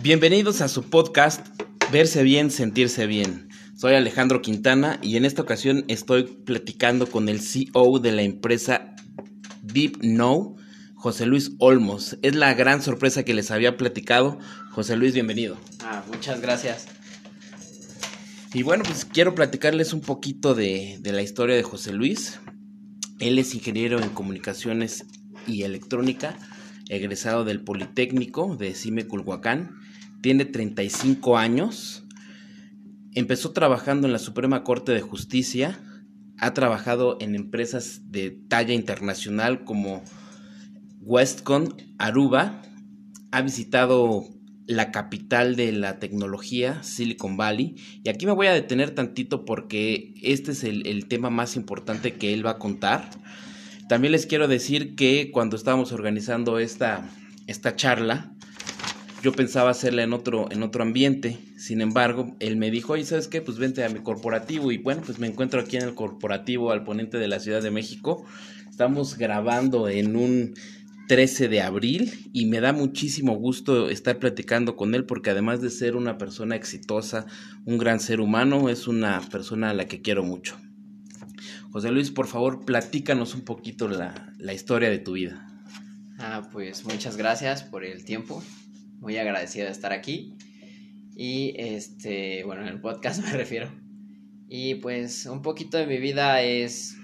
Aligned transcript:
Bienvenidos 0.00 0.60
a 0.60 0.68
su 0.68 0.84
podcast 0.84 1.44
Verse 1.90 2.22
bien, 2.22 2.52
sentirse 2.52 3.08
bien. 3.08 3.48
Soy 3.76 3.94
Alejandro 3.94 4.42
Quintana 4.42 5.00
y 5.02 5.16
en 5.16 5.24
esta 5.24 5.42
ocasión 5.42 5.84
estoy 5.88 6.22
platicando 6.22 7.10
con 7.10 7.28
el 7.28 7.40
CEO 7.40 7.98
de 7.98 8.12
la 8.12 8.22
empresa 8.22 8.94
Deep 9.62 9.98
Know, 9.98 10.56
José 10.94 11.26
Luis 11.26 11.50
Olmos. 11.58 12.16
Es 12.22 12.36
la 12.36 12.54
gran 12.54 12.80
sorpresa 12.80 13.24
que 13.24 13.34
les 13.34 13.50
había 13.50 13.76
platicado. 13.76 14.38
José 14.70 14.94
Luis, 14.96 15.14
bienvenido. 15.14 15.56
Ah, 15.80 16.04
muchas 16.06 16.40
gracias. 16.40 16.86
Y 18.54 18.62
bueno, 18.62 18.84
pues 18.84 19.04
quiero 19.04 19.34
platicarles 19.34 19.92
un 19.92 20.00
poquito 20.00 20.54
de, 20.54 20.98
de 21.00 21.12
la 21.12 21.22
historia 21.22 21.56
de 21.56 21.64
José 21.64 21.92
Luis. 21.92 22.38
Él 23.18 23.36
es 23.40 23.52
ingeniero 23.52 24.00
en 24.00 24.10
comunicaciones 24.10 25.06
y 25.48 25.62
electrónica, 25.62 26.38
egresado 26.88 27.44
del 27.44 27.62
Politécnico 27.64 28.54
de 28.54 28.74
Cime 28.74 29.08
Culhuacán 29.08 29.87
tiene 30.20 30.44
35 30.44 31.38
años, 31.38 32.04
empezó 33.12 33.52
trabajando 33.52 34.06
en 34.06 34.12
la 34.12 34.18
Suprema 34.18 34.64
Corte 34.64 34.92
de 34.92 35.00
Justicia, 35.00 35.78
ha 36.38 36.54
trabajado 36.54 37.18
en 37.20 37.34
empresas 37.34 38.02
de 38.10 38.30
talla 38.30 38.74
internacional 38.74 39.64
como 39.64 40.02
Westcon, 41.00 41.74
Aruba, 41.98 42.62
ha 43.30 43.42
visitado 43.42 44.24
la 44.66 44.92
capital 44.92 45.56
de 45.56 45.72
la 45.72 45.98
tecnología, 45.98 46.82
Silicon 46.82 47.36
Valley. 47.36 47.76
Y 48.04 48.10
aquí 48.10 48.26
me 48.26 48.32
voy 48.32 48.48
a 48.48 48.52
detener 48.52 48.94
tantito 48.94 49.44
porque 49.44 50.14
este 50.22 50.52
es 50.52 50.62
el, 50.62 50.86
el, 50.86 51.06
tema 51.06 51.30
más 51.30 51.56
importante 51.56 52.14
que 52.14 52.34
él 52.34 52.44
va 52.44 52.52
a 52.52 52.58
contar. 52.58 53.10
También 53.88 54.12
les 54.12 54.26
quiero 54.26 54.46
decir 54.46 54.94
que 54.94 55.30
cuando 55.32 55.56
estábamos 55.56 55.92
organizando 55.92 56.58
esta, 56.58 57.08
esta 57.46 57.74
charla, 57.76 58.34
yo 59.22 59.32
pensaba 59.32 59.70
hacerla 59.70 60.02
en 60.02 60.12
otro, 60.12 60.48
en 60.50 60.62
otro 60.62 60.82
ambiente. 60.82 61.38
Sin 61.56 61.80
embargo, 61.80 62.36
él 62.38 62.56
me 62.56 62.70
dijo, 62.70 62.92
oye, 62.92 63.04
¿sabes 63.04 63.28
qué? 63.28 63.40
Pues 63.40 63.58
vente 63.58 63.84
a 63.84 63.88
mi 63.88 64.00
corporativo. 64.00 64.70
Y 64.70 64.78
bueno, 64.78 65.02
pues 65.04 65.18
me 65.18 65.26
encuentro 65.26 65.60
aquí 65.60 65.76
en 65.76 65.84
el 65.84 65.94
corporativo 65.94 66.70
al 66.70 66.84
ponente 66.84 67.18
de 67.18 67.28
la 67.28 67.40
Ciudad 67.40 67.62
de 67.62 67.70
México. 67.70 68.24
Estamos 68.70 69.18
grabando 69.18 69.88
en 69.88 70.14
un 70.14 70.54
13 71.08 71.48
de 71.48 71.62
abril 71.62 72.30
y 72.32 72.46
me 72.46 72.60
da 72.60 72.72
muchísimo 72.72 73.34
gusto 73.34 73.88
estar 73.88 74.18
platicando 74.18 74.76
con 74.76 74.94
él 74.94 75.04
porque 75.04 75.30
además 75.30 75.60
de 75.60 75.70
ser 75.70 75.96
una 75.96 76.18
persona 76.18 76.54
exitosa, 76.54 77.26
un 77.64 77.78
gran 77.78 77.98
ser 77.98 78.20
humano, 78.20 78.68
es 78.68 78.86
una 78.86 79.20
persona 79.32 79.70
a 79.70 79.74
la 79.74 79.86
que 79.86 80.00
quiero 80.00 80.22
mucho. 80.22 80.56
José 81.72 81.90
Luis, 81.90 82.10
por 82.10 82.28
favor, 82.28 82.64
platícanos 82.64 83.34
un 83.34 83.42
poquito 83.42 83.88
la, 83.88 84.32
la 84.38 84.52
historia 84.52 84.90
de 84.90 84.98
tu 84.98 85.12
vida. 85.12 85.44
Ah, 86.18 86.48
pues 86.52 86.84
muchas 86.84 87.16
gracias 87.16 87.62
por 87.62 87.84
el 87.84 88.04
tiempo 88.04 88.42
muy 89.00 89.16
agradecido 89.16 89.66
de 89.66 89.72
estar 89.72 89.92
aquí. 89.92 90.34
Y 91.16 91.54
este, 91.56 92.44
bueno, 92.44 92.62
en 92.62 92.68
el 92.68 92.80
podcast 92.80 93.22
me 93.24 93.32
refiero. 93.32 93.72
Y 94.48 94.76
pues 94.76 95.26
un 95.26 95.42
poquito 95.42 95.76
de 95.76 95.86
mi 95.86 95.98
vida 95.98 96.42
es 96.42 96.96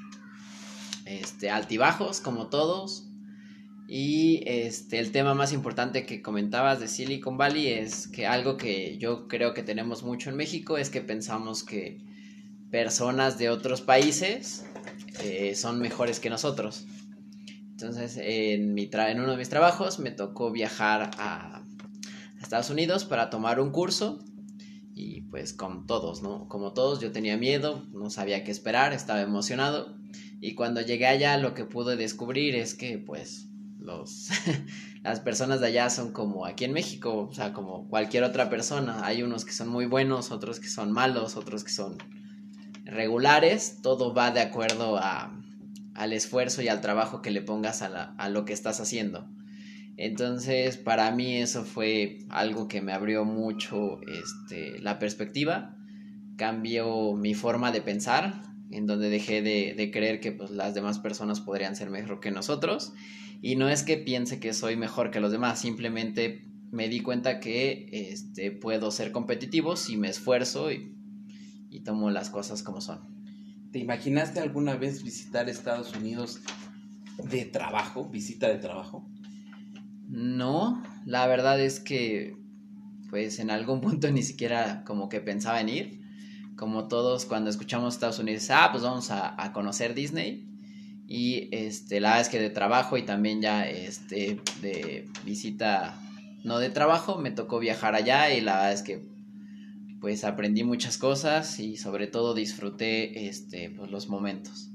este 1.04 1.50
altibajos 1.50 2.20
como 2.20 2.48
todos. 2.48 3.08
Y 3.86 4.42
este 4.46 4.98
el 4.98 5.12
tema 5.12 5.34
más 5.34 5.52
importante 5.52 6.06
que 6.06 6.22
comentabas 6.22 6.80
de 6.80 6.88
Silicon 6.88 7.36
Valley 7.36 7.68
es 7.68 8.08
que 8.08 8.26
algo 8.26 8.56
que 8.56 8.96
yo 8.96 9.28
creo 9.28 9.52
que 9.52 9.62
tenemos 9.62 10.02
mucho 10.02 10.30
en 10.30 10.36
México 10.36 10.78
es 10.78 10.88
que 10.88 11.02
pensamos 11.02 11.64
que 11.64 12.00
personas 12.70 13.36
de 13.36 13.50
otros 13.50 13.82
países 13.82 14.64
eh, 15.22 15.54
son 15.54 15.80
mejores 15.80 16.18
que 16.18 16.30
nosotros. 16.30 16.86
Entonces, 17.72 18.16
en, 18.22 18.72
mi 18.72 18.88
en 18.90 19.20
uno 19.20 19.32
de 19.32 19.36
mis 19.36 19.48
trabajos 19.48 19.98
me 19.98 20.12
tocó 20.12 20.50
viajar 20.50 21.10
a 21.18 21.63
Estados 22.44 22.70
Unidos 22.70 23.04
para 23.04 23.30
tomar 23.30 23.58
un 23.58 23.70
curso 23.70 24.22
y 24.94 25.22
pues 25.22 25.54
con 25.54 25.86
todos, 25.86 26.22
¿no? 26.22 26.46
Como 26.48 26.72
todos 26.72 27.00
yo 27.00 27.10
tenía 27.10 27.36
miedo, 27.36 27.86
no 27.92 28.10
sabía 28.10 28.44
qué 28.44 28.50
esperar, 28.50 28.92
estaba 28.92 29.22
emocionado 29.22 29.96
y 30.40 30.54
cuando 30.54 30.82
llegué 30.82 31.06
allá 31.06 31.38
lo 31.38 31.54
que 31.54 31.64
pude 31.64 31.96
descubrir 31.96 32.54
es 32.54 32.74
que 32.74 32.98
pues 32.98 33.48
los 33.78 34.28
las 35.02 35.20
personas 35.20 35.60
de 35.60 35.68
allá 35.68 35.88
son 35.88 36.12
como 36.12 36.44
aquí 36.44 36.66
en 36.66 36.74
México, 36.74 37.28
o 37.30 37.34
sea, 37.34 37.54
como 37.54 37.88
cualquier 37.88 38.24
otra 38.24 38.50
persona, 38.50 39.06
hay 39.06 39.22
unos 39.22 39.46
que 39.46 39.52
son 39.52 39.68
muy 39.68 39.86
buenos, 39.86 40.30
otros 40.30 40.60
que 40.60 40.68
son 40.68 40.92
malos, 40.92 41.36
otros 41.36 41.64
que 41.64 41.72
son 41.72 41.96
regulares, 42.84 43.80
todo 43.82 44.12
va 44.12 44.30
de 44.30 44.40
acuerdo 44.40 44.98
a, 44.98 45.34
al 45.94 46.12
esfuerzo 46.12 46.60
y 46.60 46.68
al 46.68 46.82
trabajo 46.82 47.22
que 47.22 47.30
le 47.30 47.40
pongas 47.40 47.80
a, 47.80 47.88
la, 47.88 48.14
a 48.18 48.28
lo 48.28 48.44
que 48.44 48.52
estás 48.52 48.80
haciendo. 48.80 49.26
Entonces, 49.96 50.76
para 50.76 51.10
mí 51.12 51.36
eso 51.36 51.64
fue 51.64 52.18
algo 52.28 52.66
que 52.66 52.82
me 52.82 52.92
abrió 52.92 53.24
mucho 53.24 54.00
este, 54.02 54.80
la 54.80 54.98
perspectiva, 54.98 55.76
cambió 56.36 57.12
mi 57.14 57.34
forma 57.34 57.70
de 57.70 57.80
pensar, 57.80 58.42
en 58.70 58.86
donde 58.86 59.08
dejé 59.08 59.40
de, 59.40 59.74
de 59.76 59.90
creer 59.92 60.20
que 60.20 60.32
pues, 60.32 60.50
las 60.50 60.74
demás 60.74 60.98
personas 60.98 61.40
podrían 61.40 61.76
ser 61.76 61.90
mejor 61.90 62.18
que 62.18 62.32
nosotros. 62.32 62.92
Y 63.40 63.56
no 63.56 63.68
es 63.68 63.82
que 63.82 63.96
piense 63.96 64.40
que 64.40 64.52
soy 64.52 64.76
mejor 64.76 65.10
que 65.10 65.20
los 65.20 65.30
demás, 65.30 65.60
simplemente 65.60 66.44
me 66.72 66.88
di 66.88 67.00
cuenta 67.00 67.38
que 67.38 67.88
este, 67.92 68.50
puedo 68.50 68.90
ser 68.90 69.12
competitivo 69.12 69.76
si 69.76 69.96
me 69.96 70.08
esfuerzo 70.08 70.72
y, 70.72 70.96
y 71.70 71.84
tomo 71.84 72.10
las 72.10 72.30
cosas 72.30 72.64
como 72.64 72.80
son. 72.80 73.14
¿Te 73.70 73.78
imaginaste 73.78 74.40
alguna 74.40 74.74
vez 74.74 75.04
visitar 75.04 75.48
Estados 75.48 75.94
Unidos 75.94 76.40
de 77.30 77.44
trabajo, 77.44 78.08
visita 78.08 78.48
de 78.48 78.58
trabajo? 78.58 79.08
No, 80.14 80.80
la 81.06 81.26
verdad 81.26 81.60
es 81.60 81.80
que 81.80 82.36
pues 83.10 83.40
en 83.40 83.50
algún 83.50 83.80
punto 83.80 84.10
ni 84.12 84.22
siquiera 84.22 84.84
como 84.84 85.08
que 85.08 85.20
pensaba 85.20 85.60
en 85.60 85.68
ir. 85.68 86.00
Como 86.56 86.86
todos 86.86 87.24
cuando 87.24 87.50
escuchamos 87.50 87.94
Estados 87.94 88.20
Unidos, 88.20 88.48
ah, 88.50 88.68
pues 88.70 88.84
vamos 88.84 89.10
a, 89.10 89.52
conocer 89.52 89.92
Disney. 89.92 90.48
Y 91.08 91.48
este, 91.50 91.98
la 91.98 92.10
verdad 92.10 92.22
es 92.22 92.28
que 92.28 92.38
de 92.38 92.48
trabajo 92.48 92.96
y 92.96 93.02
también 93.02 93.42
ya 93.42 93.68
este, 93.68 94.40
de 94.62 95.08
visita, 95.24 96.00
no 96.44 96.58
de 96.60 96.70
trabajo, 96.70 97.18
me 97.18 97.32
tocó 97.32 97.58
viajar 97.58 97.96
allá 97.96 98.32
y 98.32 98.40
la 98.40 98.54
verdad 98.54 98.72
es 98.72 98.82
que 98.82 99.02
pues 100.00 100.22
aprendí 100.22 100.62
muchas 100.62 100.96
cosas 100.96 101.58
y 101.58 101.76
sobre 101.76 102.06
todo 102.06 102.34
disfruté 102.34 103.26
este, 103.26 103.70
pues, 103.70 103.90
los 103.90 104.08
momentos. 104.08 104.70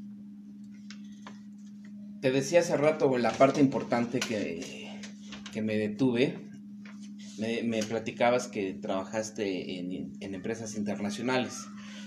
Te 2.20 2.30
decía 2.30 2.60
hace 2.60 2.76
rato 2.76 3.18
la 3.18 3.32
parte 3.32 3.62
importante 3.62 4.20
que 4.20 4.89
que 5.52 5.62
me 5.62 5.78
detuve, 5.78 6.50
me, 7.38 7.84
platicabas 7.84 8.48
que 8.48 8.74
trabajaste 8.74 9.80
en, 9.80 10.14
en, 10.20 10.36
empresas 10.36 10.76
internacionales, 10.76 11.66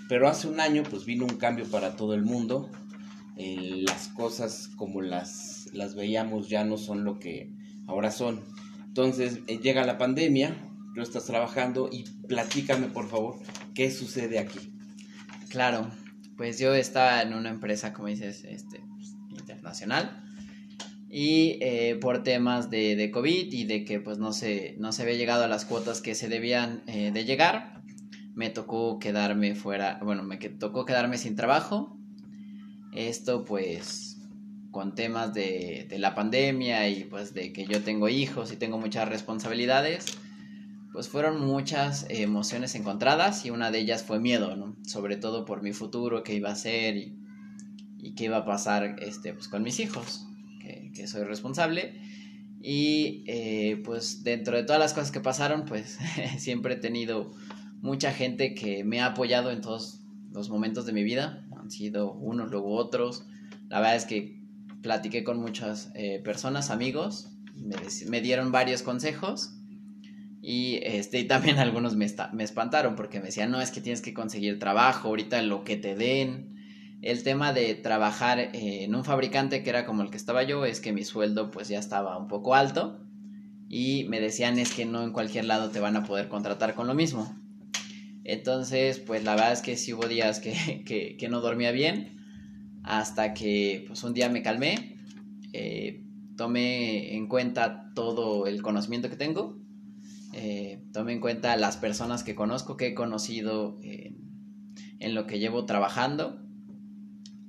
pero 0.09 0.29
hace 0.29 0.49
un 0.49 0.61
año 0.61 0.83
pues 0.89 1.05
vino 1.05 1.25
un 1.25 1.37
cambio 1.37 1.65
para 1.67 1.97
todo 1.97 2.15
el 2.15 2.23
mundo, 2.23 2.71
eh, 3.37 3.83
las 3.87 4.09
cosas 4.09 4.69
como 4.77 5.01
las, 5.01 5.71
las 5.73 5.95
veíamos 5.95 6.49
ya 6.49 6.65
no 6.65 6.77
son 6.77 7.05
lo 7.05 7.19
que 7.19 7.51
ahora 7.87 8.11
son. 8.11 8.43
Entonces 8.87 9.41
eh, 9.47 9.59
llega 9.59 9.87
la 9.87 9.97
pandemia, 9.97 10.71
tú 10.95 11.01
estás 11.01 11.25
trabajando 11.25 11.89
y 11.91 12.05
platícame 12.29 12.89
por 12.89 13.09
favor 13.09 13.39
qué 13.75 13.91
sucede 13.91 14.39
aquí. 14.39 14.59
Claro, 15.49 15.91
pues 16.37 16.59
yo 16.59 16.75
estaba 16.75 17.23
en 17.23 17.35
una 17.35 17.51
empresa, 17.51 17.93
como 17.93 18.09
dices, 18.09 18.45
este, 18.45 18.81
pues, 18.97 19.15
internacional 19.31 20.22
y 21.15 21.59
eh, 21.61 21.99
por 22.01 22.23
temas 22.23 22.71
de, 22.71 22.97
de, 22.97 23.11
COVID 23.11 23.53
y 23.53 23.65
de 23.65 23.85
que 23.85 24.01
pues 24.01 24.17
no 24.17 24.33
se, 24.33 24.77
no 24.79 24.93
se 24.93 25.03
había 25.03 25.15
llegado 25.15 25.45
a 25.45 25.47
las 25.47 25.67
cuotas 25.67 26.01
que 26.01 26.15
se 26.15 26.31
debían 26.31 26.83
eh, 26.87 27.11
de 27.13 27.27
llegar, 27.27 27.83
me 28.35 28.49
tocó 28.49 28.99
quedarme 28.99 29.55
fuera, 29.55 30.01
bueno, 30.03 30.23
me 30.23 30.39
tocó 30.39 30.87
quedarme 30.87 31.19
sin 31.19 31.37
trabajo. 31.37 31.99
Esto 32.95 33.45
pues 33.45 34.23
con 34.71 34.95
temas 34.95 35.35
de, 35.35 35.87
de 35.87 35.99
la 35.99 36.15
pandemia 36.15 36.89
y 36.89 37.05
pues 37.05 37.35
de 37.35 37.53
que 37.53 37.67
yo 37.67 37.83
tengo 37.83 38.09
hijos 38.09 38.51
y 38.51 38.57
tengo 38.57 38.79
muchas 38.79 39.07
responsabilidades, 39.07 40.07
pues 40.95 41.11
fueron 41.11 41.45
muchas 41.45 42.07
emociones 42.09 42.75
encontradas 42.75 43.45
y 43.45 43.51
una 43.51 43.71
de 43.71 43.81
ellas 43.81 44.03
fue 44.03 44.19
miedo, 44.19 44.57
¿no? 44.57 44.77
Sobre 44.87 45.17
todo 45.17 45.45
por 45.45 45.63
mi 45.63 45.75
futuro, 45.75 46.23
qué 46.23 46.35
iba 46.35 46.51
a 46.51 46.57
ser 46.57 46.97
y, 46.97 47.19
y 47.99 48.15
qué 48.15 48.25
iba 48.25 48.39
a 48.39 48.45
pasar 48.47 48.97
este, 49.01 49.35
pues, 49.35 49.49
con 49.49 49.63
mis 49.63 49.79
hijos 49.79 50.27
que, 50.93 51.07
soy 51.07 51.25
responsable. 51.25 51.95
Y 52.61 53.25
eh, 53.27 53.83
pues 53.85 54.23
dentro 54.23 54.57
de 54.57 54.63
todas 54.63 54.81
las 54.81 54.95
cosas 54.95 55.11
que 55.11 55.21
pasaron, 55.21 55.65
pues 55.65 55.99
siempre 56.39 56.75
he 56.75 56.77
tenido 56.77 57.35
mucha 57.81 58.13
gente 58.13 58.55
que 58.55 58.85
me 58.85 59.01
ha 59.01 59.07
apoyado 59.07 59.51
en 59.51 59.61
todos 59.61 60.01
los 60.33 60.49
momentos 60.49 60.87
de 60.87 60.93
mi 60.93 61.03
vida. 61.03 61.47
Han 61.59 61.71
sido 61.71 62.13
unos, 62.13 62.51
luego 62.51 62.75
otros. 62.75 63.27
La 63.69 63.81
verdad 63.81 63.97
es 63.97 64.05
que 64.05 64.41
platiqué 64.83 65.25
con 65.25 65.39
muchas 65.39 65.91
eh, 65.95 66.21
personas, 66.23 66.71
amigos, 66.71 67.31
me, 68.09 68.21
dieron 68.21 68.53
varios 68.53 68.83
consejos. 68.83 69.55
Y, 70.41 70.81
este, 70.83 71.25
también 71.25 71.59
algunos 71.59 71.97
me, 71.97 72.07
me 72.33 72.45
espantaron 72.45 72.97
porque 72.97 73.21
me 73.21 73.27
decían, 73.27 73.51
no, 73.51 73.61
es 73.61 73.71
que 73.71 73.81
tienes 73.81 74.03
que 74.03 74.15
conseguir 74.15 74.59
trabajo, 74.59 75.09
ahorita 75.09 75.43
lo 75.43 75.65
que 75.65 75.77
te 75.77 75.95
den, 75.95 76.52
el 77.03 77.25
tema 77.25 77.53
de 77.53 77.75
trabajar 77.75 78.51
en 78.53 78.95
un 78.95 79.05
fabricante 79.05 79.65
que 79.65 79.71
era 79.71 79.85
como 79.85 80.03
el 80.03 80.11
que 80.11 80.17
estaba 80.17 80.45
yo 80.45 80.65
es 80.65 80.81
que 80.81 80.93
mi 80.93 81.03
sueldo 81.03 81.51
pues 81.51 81.67
ya 81.67 81.81
estaba 81.81 82.17
un 82.17 82.29
poco 82.29 82.55
alto 82.55 83.01
y 83.69 84.05
me 84.05 84.21
decían 84.21 84.59
es 84.61 84.73
que 84.73 84.87
no 84.87 85.03
en 85.03 85.13
cualquier 85.13 85.47
lado 85.47 85.71
te 85.71 85.81
van 85.81 85.97
a 85.97 86.05
poder 86.05 86.29
contratar 86.29 86.75
con 86.75 86.87
lo 86.87 86.95
mismo. 86.95 87.37
Entonces, 88.25 89.01
pues 89.01 89.25
la 89.25 89.33
verdad 89.33 89.53
es 89.53 89.63
que 89.63 89.77
sí 89.77 89.93
hubo 89.93 90.07
días 90.07 90.39
que, 90.39 91.27
no 91.31 91.41
dormía 91.41 91.73
bien, 91.73 92.19
hasta 92.85 93.35
que 93.35 93.85
pues 93.89 94.05
un 94.05 94.15
día 94.15 94.29
me 94.29 94.43
calmé, 94.43 94.97
eh, 95.53 96.05
tomé 96.37 97.17
en 97.17 97.27
cuenta 97.27 97.91
todo 97.95 98.47
el 98.47 98.63
conocimiento 98.63 99.11
que 99.11 99.17
tengo, 99.17 99.59
eh, 100.35 100.85
tomé 100.93 101.15
en 101.15 101.21
cuenta 101.21 101.57
las 101.57 101.77
personas 101.77 102.23
que 102.23 102.37
conozco, 102.37 102.77
que 102.77 102.89
he 102.89 102.95
conocido 102.95 103.81
en 103.83 105.15
lo 105.15 105.27
que 105.27 105.41
llevo 105.41 105.65
trabajando 105.65 106.42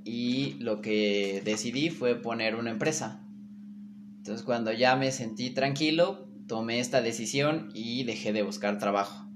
y 0.05 0.55
lo 0.59 0.81
que 0.81 1.41
decidí 1.45 1.89
fue 1.89 2.21
poner 2.21 2.55
una 2.55 2.71
empresa. 2.71 3.25
Entonces 4.17 4.44
cuando 4.44 4.71
ya 4.71 4.95
me 4.95 5.11
sentí 5.11 5.50
tranquilo, 5.50 6.27
tomé 6.47 6.79
esta 6.79 7.01
decisión 7.01 7.69
y 7.73 8.03
dejé 8.03 8.33
de 8.33 8.44
buscar 8.44 8.79
trabajo. 8.79 9.27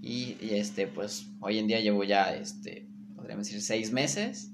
Y, 0.00 0.36
este, 0.40 0.88
pues 0.88 1.28
hoy 1.40 1.58
en 1.58 1.68
día 1.68 1.80
llevo 1.80 2.02
ya, 2.02 2.34
este, 2.34 2.88
podríamos 3.14 3.46
decir, 3.46 3.62
seis 3.62 3.92
meses 3.92 4.50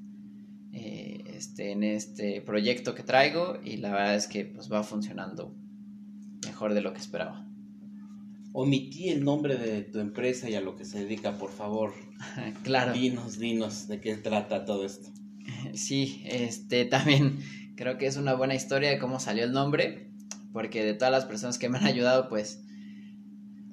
eh, 0.73 1.25
este, 1.35 1.73
en 1.73 1.83
este 1.83 2.43
proyecto 2.43 2.95
que 2.95 3.03
traigo 3.03 3.59
y 3.65 3.79
la 3.79 3.91
verdad 3.91 4.15
es 4.15 4.27
que 4.27 4.45
pues 4.45 4.71
va 4.71 4.83
funcionando 4.83 5.55
mejor 6.45 6.75
de 6.75 6.83
lo 6.83 6.93
que 6.93 7.01
esperaba. 7.01 7.47
Omití 8.53 9.09
el 9.09 9.25
nombre 9.25 9.57
de 9.57 9.83
tu 9.83 10.01
empresa 10.01 10.51
y 10.51 10.55
a 10.55 10.61
lo 10.61 10.77
que 10.77 10.85
se 10.85 11.01
dedica, 11.01 11.39
por 11.39 11.51
favor. 11.51 11.95
claro. 12.63 12.93
Dinos, 12.93 13.39
dinos 13.39 13.89
de 13.89 14.01
qué 14.01 14.17
trata 14.17 14.65
todo 14.65 14.85
esto. 14.85 15.11
Sí, 15.75 16.23
este 16.25 16.85
también 16.85 17.39
creo 17.77 17.99
que 17.99 18.07
es 18.07 18.17
una 18.17 18.35
buena 18.35 18.55
historia 18.55 18.91
de 18.91 18.99
cómo 18.99 19.21
salió 19.21 19.45
el 19.45 19.53
nombre, 19.53 20.11
porque 20.53 20.85
de 20.85 20.95
todas 20.95 21.13
las 21.13 21.25
personas 21.25 21.59
que 21.59 21.69
me 21.69 21.79
han 21.79 21.87
ayudado, 21.87 22.29
pues, 22.29 22.63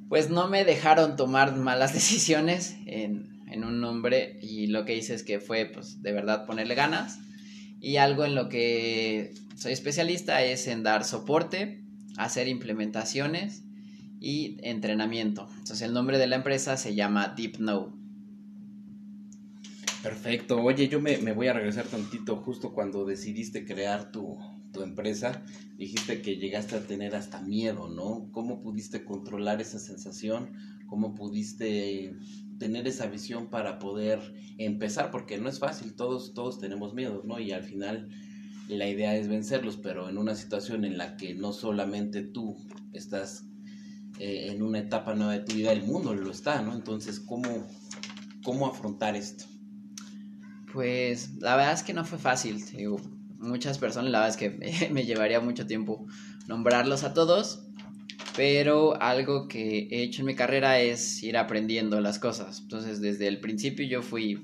pues 0.10 0.30
no 0.30 0.48
me 0.48 0.66
dejaron 0.66 1.16
tomar 1.16 1.56
malas 1.56 1.94
decisiones 1.94 2.78
en, 2.86 3.42
en 3.50 3.64
un 3.64 3.82
nombre 3.82 4.40
y 4.42 4.68
lo 4.68 4.86
que 4.86 4.96
hice 4.96 5.14
es 5.14 5.24
que 5.24 5.40
fue, 5.40 5.66
pues, 5.66 6.02
de 6.02 6.12
verdad 6.12 6.46
ponerle 6.46 6.76
ganas 6.76 7.20
y 7.80 7.98
algo 7.98 8.26
en 8.26 8.36
lo 8.36 8.50
que 8.50 9.34
soy 9.56 9.74
especialista 9.74 10.44
es 10.44 10.68
en 10.68 10.84
dar 10.84 11.04
soporte, 11.06 11.84
hacer 12.18 12.48
implementaciones 12.48 13.64
y 14.20 14.58
entrenamiento. 14.64 15.48
Entonces 15.52 15.82
el 15.82 15.94
nombre 15.94 16.18
de 16.18 16.28
la 16.28 16.38
empresa 16.38 16.78
se 16.78 16.96
llama 16.96 17.34
Deep 17.38 17.58
Know. 17.58 17.95
Perfecto. 20.06 20.62
Oye, 20.62 20.88
yo 20.88 21.02
me, 21.02 21.18
voy 21.34 21.48
a 21.48 21.54
regresar 21.54 21.88
tantito 21.88 22.36
justo 22.36 22.74
cuando 22.74 23.06
decidiste 23.06 23.66
crear 23.66 24.12
tu, 24.12 24.38
empresa. 24.76 25.44
Dijiste 25.78 26.22
que 26.22 26.36
llegaste 26.36 26.76
a 26.76 26.86
tener 26.86 27.16
hasta 27.16 27.42
miedo, 27.42 27.88
¿no? 27.88 28.30
¿Cómo 28.32 28.62
pudiste 28.62 29.04
controlar 29.04 29.62
esa 29.62 29.80
sensación? 29.80 30.52
¿Cómo 30.86 31.16
pudiste 31.16 32.14
tener 32.60 32.88
esa 32.88 33.08
visión 33.08 33.50
para 33.50 33.80
poder 33.80 34.20
empezar? 34.60 35.10
Porque 35.10 35.40
no 35.40 35.50
es 35.50 35.58
fácil, 35.58 35.96
todos, 35.96 36.36
todos 36.36 36.60
tenemos 36.60 36.94
miedo, 36.94 37.24
¿no? 37.26 37.40
Y 37.40 37.52
al 37.52 37.64
final 37.64 38.10
la 38.68 38.88
idea 38.88 39.16
es 39.16 39.28
vencerlos, 39.28 39.78
pero 39.78 40.08
en 40.08 40.20
una 40.20 40.36
situación 40.36 40.86
en 40.86 41.00
la 41.00 41.18
que 41.18 41.34
no 41.34 41.52
solamente 41.52 42.22
tú 42.22 42.56
estás 42.94 43.48
eh, 44.20 44.52
en 44.52 44.62
una 44.62 44.78
etapa 44.78 45.16
nueva 45.16 45.34
de 45.34 45.46
tu 45.46 45.56
vida, 45.56 45.72
el 45.72 45.82
mundo 45.82 46.14
lo 46.14 46.30
está, 46.30 46.62
¿no? 46.62 46.76
Entonces, 46.76 47.20
¿cómo, 47.20 47.68
cómo 48.44 48.68
afrontar 48.68 49.16
esto? 49.16 49.55
Pues 50.76 51.36
la 51.40 51.56
verdad 51.56 51.72
es 51.72 51.84
que 51.84 51.94
no 51.94 52.04
fue 52.04 52.18
fácil. 52.18 52.62
Digo, 52.76 53.00
muchas 53.40 53.78
personas, 53.78 54.12
la 54.12 54.20
verdad 54.20 54.36
es 54.36 54.38
que 54.38 54.90
me, 54.92 55.06
llevaría 55.06 55.40
mucho 55.40 55.66
tiempo 55.66 56.06
nombrarlos 56.48 57.06
a 57.06 57.14
todos. 57.14 57.64
Pero 58.36 59.02
algo 59.02 59.48
que 59.48 59.88
he 59.90 60.04
hecho 60.04 60.22
en 60.22 60.26
mi 60.26 60.36
carrera 60.36 60.82
es 60.82 61.24
ir 61.24 61.38
aprendiendo 61.38 62.02
las 62.02 62.20
cosas. 62.20 62.60
Entonces, 62.60 63.00
desde 63.00 63.28
el 63.28 63.40
principio 63.40 63.86
yo 63.88 64.02
fui 64.02 64.44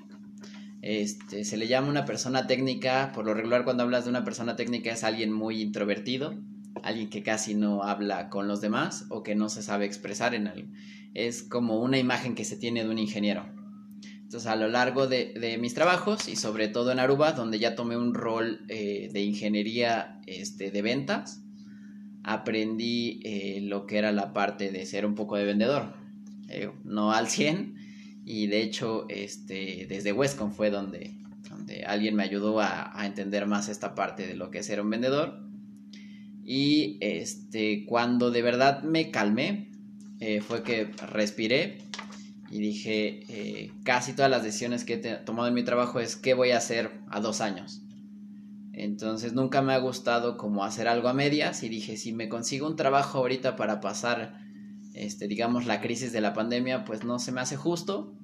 este, 0.82 1.44
se 1.44 1.58
le 1.58 1.68
llama 1.68 1.90
una 1.90 2.06
persona 2.06 2.48
técnica, 2.48 3.12
por 3.14 3.26
lo 3.26 3.34
regular 3.34 3.66
cuando 3.66 3.84
hablas 3.84 4.06
de 4.06 4.12
una 4.12 4.24
persona 4.24 4.56
técnica 4.56 4.94
es 4.94 5.04
alguien 5.04 5.34
muy 5.34 5.62
introvertido, 5.62 6.34
alguien 6.82 7.10
que 7.10 7.24
casi 7.24 7.56
no 7.56 7.84
habla 7.84 8.30
con 8.30 8.48
los 8.48 8.62
demás 8.62 9.06
o 9.10 9.22
que 9.22 9.36
no 9.36 9.50
se 9.50 9.64
sabe 9.64 9.86
expresar 9.86 10.34
en 10.34 10.48
algo. 10.48 10.70
Es 11.14 11.44
como 11.44 11.82
una 11.82 12.00
imagen 12.00 12.34
que 12.34 12.46
se 12.46 12.56
tiene 12.56 12.86
de 12.86 12.90
un 12.90 12.98
ingeniero. 12.98 13.61
Entonces, 14.32 14.50
a 14.50 14.56
lo 14.56 14.70
largo 14.70 15.08
de, 15.08 15.58
mis 15.60 15.74
trabajos 15.74 16.30
y 16.30 16.38
sobre 16.38 16.70
todo 16.70 16.94
en 16.94 17.00
Aruba, 17.00 17.34
donde 17.34 17.60
ya 17.60 17.76
tomé 17.76 17.98
un 17.98 18.14
rol 18.14 18.62
eh, 18.70 19.10
de 19.12 19.22
ingeniería 19.24 20.22
este, 20.26 20.72
de 20.72 20.82
ventas, 20.82 21.44
aprendí 22.24 23.20
eh, 23.26 23.60
lo 23.62 23.86
que 23.86 23.98
era 23.98 24.14
la 24.14 24.32
parte 24.32 24.72
de 24.72 24.86
ser 24.86 25.06
un 25.06 25.16
poco 25.16 25.36
de 25.36 25.44
vendedor. 25.44 25.96
Eh, 26.48 26.72
no 26.86 27.12
al 27.12 27.28
100, 27.28 27.76
y 28.24 28.48
de 28.48 28.62
hecho, 28.62 29.06
este, 29.10 29.86
desde 29.90 30.14
Westcon 30.14 30.54
fue 30.54 30.70
donde, 30.70 31.14
donde 31.50 31.84
alguien 31.84 32.16
me 32.16 32.24
ayudó 32.24 32.62
a, 32.62 32.98
a, 32.98 33.06
entender 33.06 33.48
más 33.48 33.68
esta 33.68 33.96
parte 33.96 34.26
de 34.26 34.36
lo 34.36 34.50
que 34.50 34.60
es 34.60 34.66
ser 34.66 34.80
un 34.80 34.90
vendedor. 34.90 35.44
Y 36.46 37.00
este, 37.02 37.84
cuando 37.86 38.32
de 38.32 38.42
verdad 38.42 38.82
me 38.84 39.12
calmé, 39.12 39.68
fue 40.48 40.64
que 40.64 40.86
respiré 41.12 41.80
y 42.52 42.60
dije, 42.60 43.24
eh, 43.30 43.72
casi 43.84 44.14
todas 44.14 44.30
las 44.30 44.44
decisiones 44.44 44.84
que 44.84 44.96
he 44.96 45.16
tomado 45.16 45.48
en 45.48 45.54
mi 45.54 45.64
trabajo 45.64 46.02
es 46.02 46.18
qué 46.18 46.34
voy 46.34 46.52
a 46.52 46.58
hacer 46.58 46.92
a 47.10 47.22
dos 47.22 47.40
años. 47.40 47.82
Entonces 48.74 49.32
nunca 49.34 49.62
me 49.62 49.74
ha 49.74 49.78
gustado 49.78 50.36
como 50.36 50.66
hacer 50.66 50.90
algo 50.90 51.08
a 51.08 51.14
medias 51.14 51.64
y 51.64 51.70
dije, 51.70 51.96
si 51.96 52.12
me 52.12 52.28
consigo 52.28 52.68
un 52.68 52.76
trabajo 52.76 53.20
ahorita 53.20 53.56
para 53.56 53.80
pasar, 53.80 54.38
este, 54.94 55.30
digamos, 55.30 55.66
la 55.66 55.80
crisis 55.80 56.12
de 56.12 56.20
la 56.20 56.34
pandemia, 56.34 56.84
pues 56.84 57.06
no 57.06 57.20
se 57.20 57.32
me 57.32 57.40
hace 57.40 57.56
justo, 57.56 58.18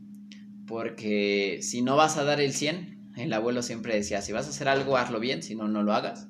porque 0.67 1.59
si 1.61 1.81
no 1.81 1.95
vas 1.95 2.17
a 2.17 2.25
dar 2.25 2.41
el 2.41 2.51
100, 2.51 3.13
el 3.15 3.31
abuelo 3.31 3.63
siempre 3.63 3.95
decía, 3.95 4.21
si 4.21 4.33
vas 4.33 4.47
a 4.47 4.49
hacer 4.49 4.67
algo, 4.67 4.97
hazlo 4.97 5.21
bien, 5.21 5.41
si 5.41 5.55
no, 5.55 5.69
no 5.69 5.83
lo 5.83 5.93
hagas. 5.93 6.27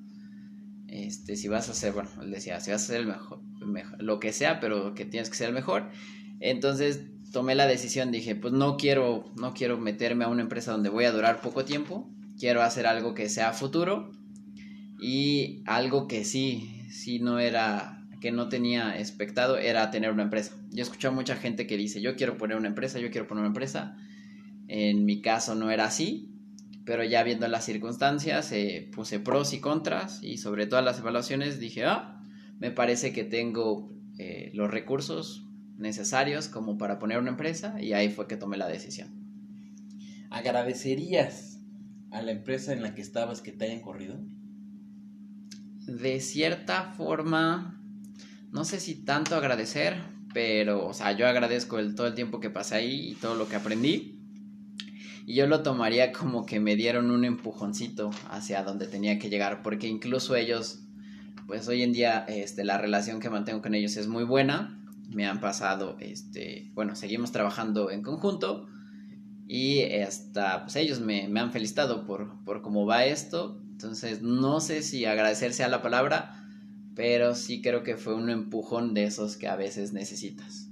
Este, 0.88 1.36
si 1.36 1.48
vas 1.48 1.68
a 1.68 1.72
hacer, 1.72 1.94
bueno, 1.94 2.10
él 2.22 2.30
decía, 2.30 2.60
si 2.60 2.70
vas 2.70 2.82
a 2.82 2.86
hacer 2.86 3.02
el 3.02 3.08
mejor, 3.08 3.42
lo 3.98 4.20
que 4.20 4.34
sea, 4.34 4.60
pero 4.60 4.94
que 4.94 5.06
tienes 5.06 5.32
que 5.32 5.36
ser 5.36 5.50
el 5.50 5.56
mejor. 5.56 5.90
Entonces 6.40 7.02
tomé 7.38 7.54
la 7.54 7.68
decisión, 7.68 8.12
dije, 8.12 8.34
pues 8.34 8.52
no 8.52 8.78
quiero, 8.78 9.32
no 9.36 9.54
quiero 9.54 9.78
meterme 9.78 10.26
a 10.26 10.28
una 10.28 10.42
empresa 10.42 10.72
donde 10.72 10.90
voy 10.90 11.06
a 11.06 11.12
durar 11.12 11.40
poco 11.40 11.66
tiempo, 11.66 12.10
quiero 12.40 12.64
hacer 12.64 12.88
algo 12.88 13.14
que 13.14 13.30
sea 13.30 13.54
futuro 13.54 14.10
y 15.00 15.62
algo 15.68 16.08
que 16.08 16.26
sí, 16.26 16.82
sí 16.90 17.20
no 17.20 17.38
era, 17.38 18.04
que 18.22 18.32
no 18.32 18.50
tenía 18.50 18.98
expectado, 18.98 19.60
era 19.60 19.92
tener 19.92 20.12
una 20.12 20.24
empresa. 20.24 20.56
Yo 20.72 20.80
he 20.80 20.82
escuchado 20.82 21.14
mucha 21.14 21.36
gente 21.36 21.68
que 21.68 21.78
dice, 21.78 22.02
yo 22.02 22.16
quiero 22.16 22.40
poner 22.40 22.58
una 22.58 22.70
empresa, 22.70 22.98
yo 22.98 23.12
quiero 23.12 23.28
poner 23.28 23.42
una 23.42 23.50
empresa. 23.50 23.96
En 24.68 25.06
mi 25.06 25.22
caso 25.22 25.54
no 25.54 25.70
era 25.70 25.86
así, 25.86 26.32
pero 26.86 27.04
ya 27.04 27.22
viendo 27.22 27.48
las 27.48 27.66
circunstancias, 27.66 28.52
eh, 28.52 28.90
puse 28.92 29.20
pros 29.20 29.54
y 29.54 29.60
contras 29.60 30.24
y 30.24 30.40
sobre 30.40 30.66
todas 30.66 30.84
las 30.84 30.98
evaluaciones 30.98 31.60
dije, 31.60 31.86
ah, 31.86 32.20
me 32.58 32.72
parece 32.72 33.14
que 33.14 33.24
tengo 33.24 33.92
eh, 34.18 34.50
los 34.56 34.72
recursos 34.72 35.47
necesarios 35.78 36.48
como 36.48 36.78
para 36.78 37.00
poner 37.00 37.20
una 37.20 37.30
empresa 37.30 37.82
y 37.82 37.94
ahí 37.94 38.10
fue 38.10 38.28
que 38.28 38.38
tomé 38.38 38.58
la 38.58 38.68
decisión. 38.68 39.10
¿Agradecerías 40.30 41.60
a 42.12 42.22
la 42.22 42.32
empresa 42.32 42.74
en 42.74 42.82
la 42.82 42.94
que 42.94 43.02
estabas 43.02 43.42
que 43.42 43.52
te 43.52 43.66
hayan 43.66 43.82
corrido? 43.82 44.20
De 45.86 46.20
cierta 46.20 46.94
forma, 46.94 47.82
no 48.52 48.66
sé 48.66 48.80
si 48.80 48.96
tanto 48.96 49.36
agradecer, 49.36 49.96
pero, 50.34 50.86
o 50.86 50.94
sea, 50.94 51.14
yo 51.14 51.28
agradezco 51.28 51.80
el, 51.80 51.96
todo 51.96 52.08
el 52.08 52.16
tiempo 52.16 52.40
que 52.40 52.50
pasé 52.50 52.76
ahí 52.76 53.12
y 53.12 53.16
todo 53.16 53.36
lo 53.36 53.48
que 53.48 53.56
aprendí. 53.56 54.16
Y 55.26 55.36
yo 55.36 55.48
lo 55.48 55.62
tomaría 55.62 56.12
como 56.12 56.46
que 56.46 56.60
me 56.60 56.76
dieron 56.76 57.12
un 57.12 57.26
empujoncito 57.26 58.12
hacia 58.30 58.64
donde 58.64 58.88
tenía 58.88 59.20
que 59.20 59.30
llegar, 59.30 59.62
porque 59.62 59.88
incluso 59.88 60.36
ellos, 60.36 60.80
pues 61.48 61.68
hoy 61.68 61.84
en 61.84 61.94
día, 61.94 62.26
este, 62.28 62.64
la 62.64 62.78
relación 62.78 63.20
que 63.20 63.30
mantengo 63.30 63.62
con 63.62 63.76
ellos 63.76 63.96
es 63.98 64.08
muy 64.08 64.24
buena 64.24 64.77
me 65.10 65.26
han 65.26 65.40
pasado, 65.40 65.98
este, 66.00 66.72
bueno, 66.74 66.96
seguimos 66.96 67.32
trabajando 67.32 67.92
en 67.92 68.02
conjunto 68.02 68.68
y 69.48 69.84
hasta 69.84 70.64
pues 70.64 70.76
ellos 70.76 71.00
me, 71.00 71.28
me 71.30 71.40
han 71.40 71.52
felicitado 71.52 72.06
por, 72.06 72.44
por 72.44 72.62
cómo 72.62 72.86
va 72.86 73.06
esto. 73.06 73.62
Entonces, 73.72 74.22
no 74.22 74.60
sé 74.60 74.82
si 74.82 75.06
agradecerse 75.06 75.64
a 75.64 75.70
la 75.70 75.82
palabra, 75.82 76.48
pero 76.96 77.36
sí 77.36 77.62
creo 77.62 77.84
que 77.84 77.96
fue 77.96 78.16
un 78.16 78.30
empujón 78.30 78.94
de 78.94 79.06
esos 79.06 79.38
que 79.38 79.48
a 79.48 79.56
veces 79.56 79.94
necesitas. 79.94 80.70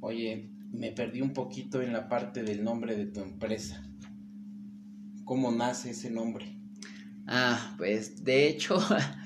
Oye, 0.00 0.50
me 0.72 0.90
perdí 0.90 1.20
un 1.20 1.32
poquito 1.32 1.82
en 1.82 1.92
la 1.92 2.08
parte 2.08 2.42
del 2.42 2.64
nombre 2.64 2.96
de 2.96 3.06
tu 3.06 3.20
empresa. 3.20 3.84
¿Cómo 5.24 5.52
nace 5.52 5.90
ese 5.90 6.10
nombre? 6.10 6.58
Ah, 7.26 7.74
pues 7.78 8.24
de 8.24 8.48
hecho 8.48 8.78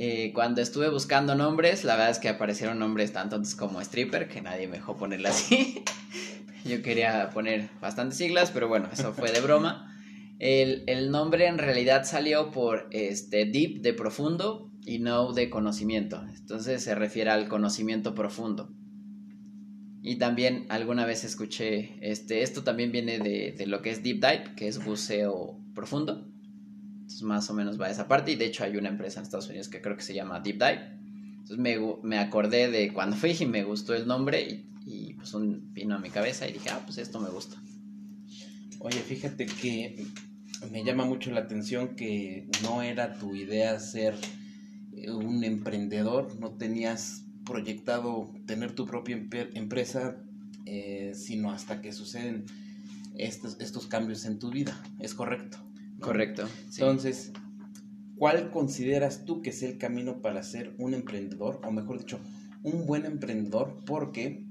Eh, 0.00 0.30
cuando 0.32 0.62
estuve 0.62 0.88
buscando 0.90 1.34
nombres, 1.34 1.82
la 1.82 1.96
verdad 1.96 2.10
es 2.12 2.20
que 2.20 2.28
aparecieron 2.28 2.78
nombres 2.78 3.12
tanto 3.12 3.42
como 3.58 3.80
stripper, 3.80 4.28
que 4.28 4.40
nadie 4.40 4.68
me 4.68 4.76
dejó 4.76 4.96
ponerla 4.96 5.30
así. 5.30 5.82
Yo 6.64 6.82
quería 6.82 7.30
poner 7.30 7.68
bastantes 7.80 8.16
siglas, 8.16 8.52
pero 8.52 8.68
bueno, 8.68 8.88
eso 8.92 9.12
fue 9.12 9.32
de 9.32 9.40
broma. 9.40 9.92
El, 10.38 11.10
nombre 11.10 11.48
en 11.48 11.58
realidad 11.58 12.04
salió 12.04 12.52
por 12.52 12.86
este, 12.92 13.46
deep, 13.46 13.80
de 13.80 13.92
profundo, 13.92 14.70
y 14.86 14.98
know 14.98 15.32
de 15.32 15.50
conocimiento. 15.50 16.22
Entonces 16.36 16.80
se 16.84 16.94
refiere 16.94 17.30
al 17.30 17.48
conocimiento 17.48 18.14
profundo. 18.14 18.72
Y 20.00 20.18
también 20.18 20.66
alguna 20.68 21.06
vez 21.06 21.24
escuché, 21.24 21.98
este, 22.08 22.42
esto 22.42 22.62
también 22.62 22.92
viene 22.92 23.18
de, 23.18 23.50
de 23.50 23.66
lo 23.66 23.82
que 23.82 23.90
es 23.90 24.04
deep 24.04 24.20
dive, 24.20 24.54
que 24.54 24.68
es 24.68 24.84
buceo 24.84 25.58
profundo. 25.74 26.27
Entonces 27.08 27.22
más 27.22 27.48
o 27.48 27.54
menos 27.54 27.80
va 27.80 27.88
esa 27.88 28.06
parte 28.06 28.32
y 28.32 28.36
de 28.36 28.44
hecho 28.44 28.64
hay 28.64 28.76
una 28.76 28.90
empresa 28.90 29.18
en 29.18 29.24
Estados 29.24 29.48
Unidos 29.48 29.70
que 29.70 29.80
creo 29.80 29.96
que 29.96 30.02
se 30.02 30.12
llama 30.12 30.40
Deep 30.40 30.58
Dive. 30.58 30.90
Entonces 31.38 31.56
me, 31.56 31.78
me 32.02 32.18
acordé 32.18 32.70
de 32.70 32.92
cuando 32.92 33.16
fui 33.16 33.34
y 33.40 33.46
me 33.46 33.64
gustó 33.64 33.94
el 33.94 34.06
nombre 34.06 34.42
y, 34.42 34.70
y 34.84 35.14
pues 35.14 35.32
un, 35.32 35.72
vino 35.72 35.94
a 35.94 35.98
mi 35.98 36.10
cabeza 36.10 36.46
y 36.46 36.52
dije, 36.52 36.68
ah, 36.68 36.82
pues 36.84 36.98
esto 36.98 37.18
me 37.18 37.30
gusta. 37.30 37.56
Oye, 38.80 38.98
fíjate 38.98 39.46
que 39.46 40.06
me 40.70 40.84
llama 40.84 41.06
mucho 41.06 41.30
la 41.30 41.40
atención 41.40 41.96
que 41.96 42.46
no 42.62 42.82
era 42.82 43.14
tu 43.14 43.34
idea 43.34 43.80
ser 43.80 44.14
eh, 44.92 45.10
un 45.10 45.42
emprendedor, 45.44 46.38
no 46.38 46.50
tenías 46.50 47.24
proyectado 47.46 48.34
tener 48.44 48.74
tu 48.74 48.84
propia 48.84 49.16
empresa, 49.54 50.22
eh, 50.66 51.12
sino 51.14 51.52
hasta 51.52 51.80
que 51.80 51.92
suceden 51.94 52.44
estos, 53.16 53.56
estos 53.60 53.86
cambios 53.86 54.26
en 54.26 54.38
tu 54.38 54.50
vida, 54.50 54.78
¿es 54.98 55.14
correcto? 55.14 55.67
Correcto. 56.00 56.48
Entonces, 56.66 57.32
¿cuál 58.16 58.50
consideras 58.50 59.24
tú 59.24 59.42
que 59.42 59.50
es 59.50 59.62
el 59.62 59.78
camino 59.78 60.20
para 60.20 60.42
ser 60.42 60.74
un 60.78 60.94
emprendedor? 60.94 61.60
O 61.64 61.72
mejor 61.72 61.98
dicho, 61.98 62.20
un 62.62 62.86
buen 62.86 63.04
emprendedor, 63.04 63.76
porque 63.84 64.46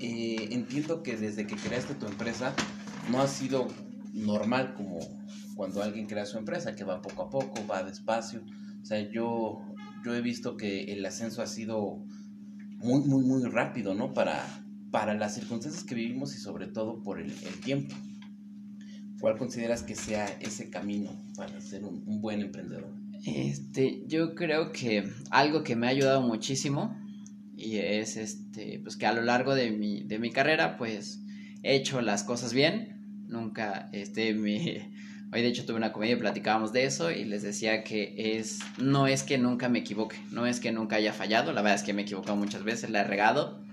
eh, 0.00 0.48
entiendo 0.50 1.02
que 1.02 1.16
desde 1.16 1.46
que 1.46 1.56
creaste 1.56 1.94
tu 1.94 2.06
empresa 2.06 2.54
no 3.10 3.20
ha 3.20 3.26
sido 3.26 3.68
normal 4.12 4.74
como 4.74 5.00
cuando 5.56 5.82
alguien 5.82 6.06
crea 6.06 6.24
su 6.26 6.38
empresa, 6.38 6.76
que 6.76 6.84
va 6.84 7.02
poco 7.02 7.22
a 7.22 7.30
poco, 7.30 7.66
va 7.66 7.82
despacio. 7.82 8.42
O 8.80 8.84
sea, 8.84 9.00
yo, 9.10 9.60
yo 10.04 10.14
he 10.14 10.20
visto 10.20 10.56
que 10.56 10.84
el 10.92 11.04
ascenso 11.04 11.42
ha 11.42 11.46
sido 11.46 12.04
muy, 12.76 13.00
muy, 13.00 13.24
muy 13.24 13.42
rápido, 13.44 13.94
¿no? 13.94 14.14
Para, 14.14 14.46
para 14.92 15.14
las 15.14 15.34
circunstancias 15.34 15.82
que 15.82 15.96
vivimos 15.96 16.34
y 16.36 16.38
sobre 16.38 16.68
todo 16.68 17.02
por 17.02 17.18
el, 17.18 17.32
el 17.32 17.60
tiempo. 17.60 17.96
¿Cuál 19.20 19.36
consideras 19.36 19.82
que 19.82 19.96
sea 19.96 20.26
ese 20.40 20.70
camino 20.70 21.10
para 21.36 21.60
ser 21.60 21.84
un, 21.84 22.20
buen 22.20 22.40
emprendedor? 22.40 22.86
Este, 23.24 24.04
yo 24.06 24.34
creo 24.36 24.70
que 24.70 25.10
algo 25.30 25.64
que 25.64 25.74
me 25.74 25.88
ha 25.88 25.90
ayudado 25.90 26.22
muchísimo 26.22 26.96
y 27.56 27.78
es 27.78 28.16
este, 28.16 28.78
pues 28.80 28.96
que 28.96 29.06
a 29.06 29.12
lo 29.12 29.22
largo 29.22 29.56
de 29.56 29.72
mi, 29.72 30.04
de 30.04 30.20
mi 30.20 30.30
carrera, 30.30 30.76
pues 30.76 31.20
he 31.64 31.74
hecho 31.74 32.00
las 32.00 32.22
cosas 32.22 32.52
bien. 32.52 33.24
Nunca, 33.26 33.88
este, 33.92 34.34
mi, 34.34 34.56
hoy 35.32 35.42
de 35.42 35.48
hecho 35.48 35.66
tuve 35.66 35.76
una 35.76 35.92
comedia 35.92 36.14
y 36.14 36.20
platicábamos 36.20 36.72
de 36.72 36.84
eso 36.84 37.10
y 37.10 37.24
les 37.24 37.42
decía 37.42 37.82
que 37.82 38.14
es, 38.38 38.60
no 38.78 39.08
es 39.08 39.24
que 39.24 39.36
nunca 39.36 39.68
me 39.68 39.80
equivoque, 39.80 40.16
no 40.30 40.46
es 40.46 40.60
que 40.60 40.70
nunca 40.70 40.94
haya 40.94 41.12
fallado, 41.12 41.52
la 41.52 41.60
verdad 41.62 41.80
es 41.80 41.82
que 41.82 41.92
me 41.92 42.02
he 42.02 42.04
equivocado 42.04 42.36
muchas 42.36 42.62
veces, 42.62 42.88
la 42.90 43.00
he 43.00 43.04
regado, 43.04 43.64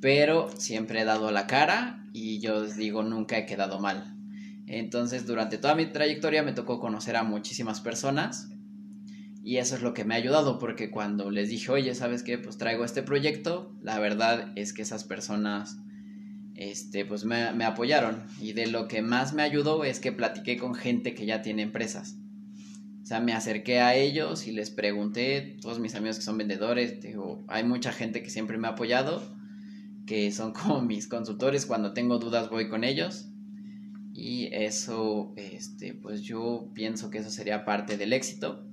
pero 0.00 0.50
siempre 0.58 1.02
he 1.02 1.04
dado 1.04 1.30
la 1.30 1.46
cara 1.46 2.04
y 2.12 2.40
yo 2.40 2.66
digo 2.66 3.04
nunca 3.04 3.38
he 3.38 3.46
quedado 3.46 3.78
mal 3.78 4.15
entonces, 4.66 5.26
durante 5.26 5.58
toda 5.58 5.74
mi 5.76 5.86
trayectoria 5.86 6.42
me 6.42 6.52
tocó 6.52 6.80
conocer 6.80 7.16
a 7.16 7.22
muchísimas 7.22 7.80
personas 7.80 8.50
y 9.44 9.58
eso 9.58 9.76
es 9.76 9.82
lo 9.82 9.94
que 9.94 10.04
me 10.04 10.14
ha 10.14 10.18
ayudado 10.18 10.58
porque 10.58 10.90
cuando 10.90 11.30
les 11.30 11.50
dije, 11.50 11.70
oye, 11.70 11.94
¿sabes 11.94 12.24
qué? 12.24 12.36
Pues 12.36 12.58
traigo 12.58 12.84
este 12.84 13.04
proyecto, 13.04 13.72
la 13.80 14.00
verdad 14.00 14.52
es 14.56 14.72
que 14.72 14.82
esas 14.82 15.04
personas, 15.04 15.78
este, 16.56 17.04
pues 17.04 17.24
me, 17.24 17.52
me 17.52 17.64
apoyaron 17.64 18.24
y 18.40 18.54
de 18.54 18.66
lo 18.66 18.88
que 18.88 19.02
más 19.02 19.34
me 19.34 19.42
ayudó 19.42 19.84
es 19.84 20.00
que 20.00 20.10
platiqué 20.10 20.56
con 20.56 20.74
gente 20.74 21.14
que 21.14 21.26
ya 21.26 21.42
tiene 21.42 21.62
empresas. 21.62 22.16
O 23.04 23.06
sea, 23.06 23.20
me 23.20 23.34
acerqué 23.34 23.78
a 23.78 23.94
ellos 23.94 24.48
y 24.48 24.50
les 24.50 24.70
pregunté, 24.70 25.58
todos 25.62 25.78
mis 25.78 25.94
amigos 25.94 26.16
que 26.16 26.24
son 26.24 26.38
vendedores, 26.38 27.00
digo, 27.00 27.44
hay 27.46 27.62
mucha 27.62 27.92
gente 27.92 28.24
que 28.24 28.30
siempre 28.30 28.58
me 28.58 28.66
ha 28.66 28.72
apoyado, 28.72 29.22
que 30.06 30.32
son 30.32 30.52
como 30.52 30.82
mis 30.82 31.06
consultores, 31.06 31.66
cuando 31.66 31.92
tengo 31.92 32.18
dudas 32.18 32.50
voy 32.50 32.68
con 32.68 32.82
ellos 32.82 33.28
y 34.16 34.48
eso, 34.50 35.34
este, 35.36 35.92
pues 35.92 36.22
yo 36.22 36.70
pienso 36.72 37.10
que 37.10 37.18
eso 37.18 37.30
sería 37.30 37.66
parte 37.66 37.98
del 37.98 38.14
éxito, 38.14 38.66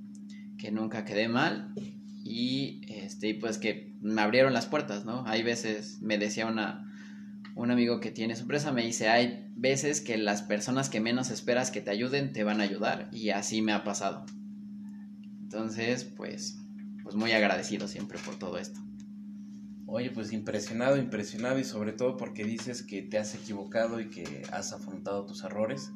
que 0.56 0.70
nunca 0.70 1.04
quedé 1.04 1.28
mal 1.28 1.74
y 2.24 2.80
este, 2.88 3.34
pues 3.34 3.58
que 3.58 3.94
me 4.00 4.22
abrieron 4.22 4.54
las 4.54 4.64
puertas, 4.64 5.04
¿no? 5.04 5.22
Hay 5.26 5.42
veces, 5.42 6.00
me 6.00 6.16
decía 6.16 6.46
una, 6.46 6.90
un 7.56 7.70
amigo 7.70 8.00
que 8.00 8.10
tiene 8.10 8.36
su 8.36 8.42
empresa, 8.42 8.72
me 8.72 8.86
dice, 8.86 9.10
hay 9.10 9.50
veces 9.54 10.00
que 10.00 10.16
las 10.16 10.40
personas 10.40 10.88
que 10.88 11.00
menos 11.00 11.30
esperas 11.30 11.70
que 11.70 11.82
te 11.82 11.90
ayuden 11.90 12.32
te 12.32 12.42
van 12.42 12.62
a 12.62 12.64
ayudar 12.64 13.10
y 13.12 13.28
así 13.28 13.60
me 13.60 13.72
ha 13.72 13.84
pasado. 13.84 14.24
Entonces, 15.42 16.04
pues, 16.04 16.58
pues 17.02 17.16
muy 17.16 17.32
agradecido 17.32 17.86
siempre 17.86 18.18
por 18.24 18.38
todo 18.38 18.56
esto. 18.56 18.80
Oye, 19.96 20.10
pues 20.10 20.32
impresionado, 20.32 20.96
impresionado 20.96 21.60
y 21.60 21.62
sobre 21.62 21.92
todo 21.92 22.16
porque 22.16 22.42
dices 22.42 22.82
que 22.82 23.00
te 23.00 23.16
has 23.16 23.32
equivocado 23.36 24.00
y 24.00 24.10
que 24.10 24.42
has 24.50 24.72
afrontado 24.72 25.24
tus 25.24 25.44
errores. 25.44 25.92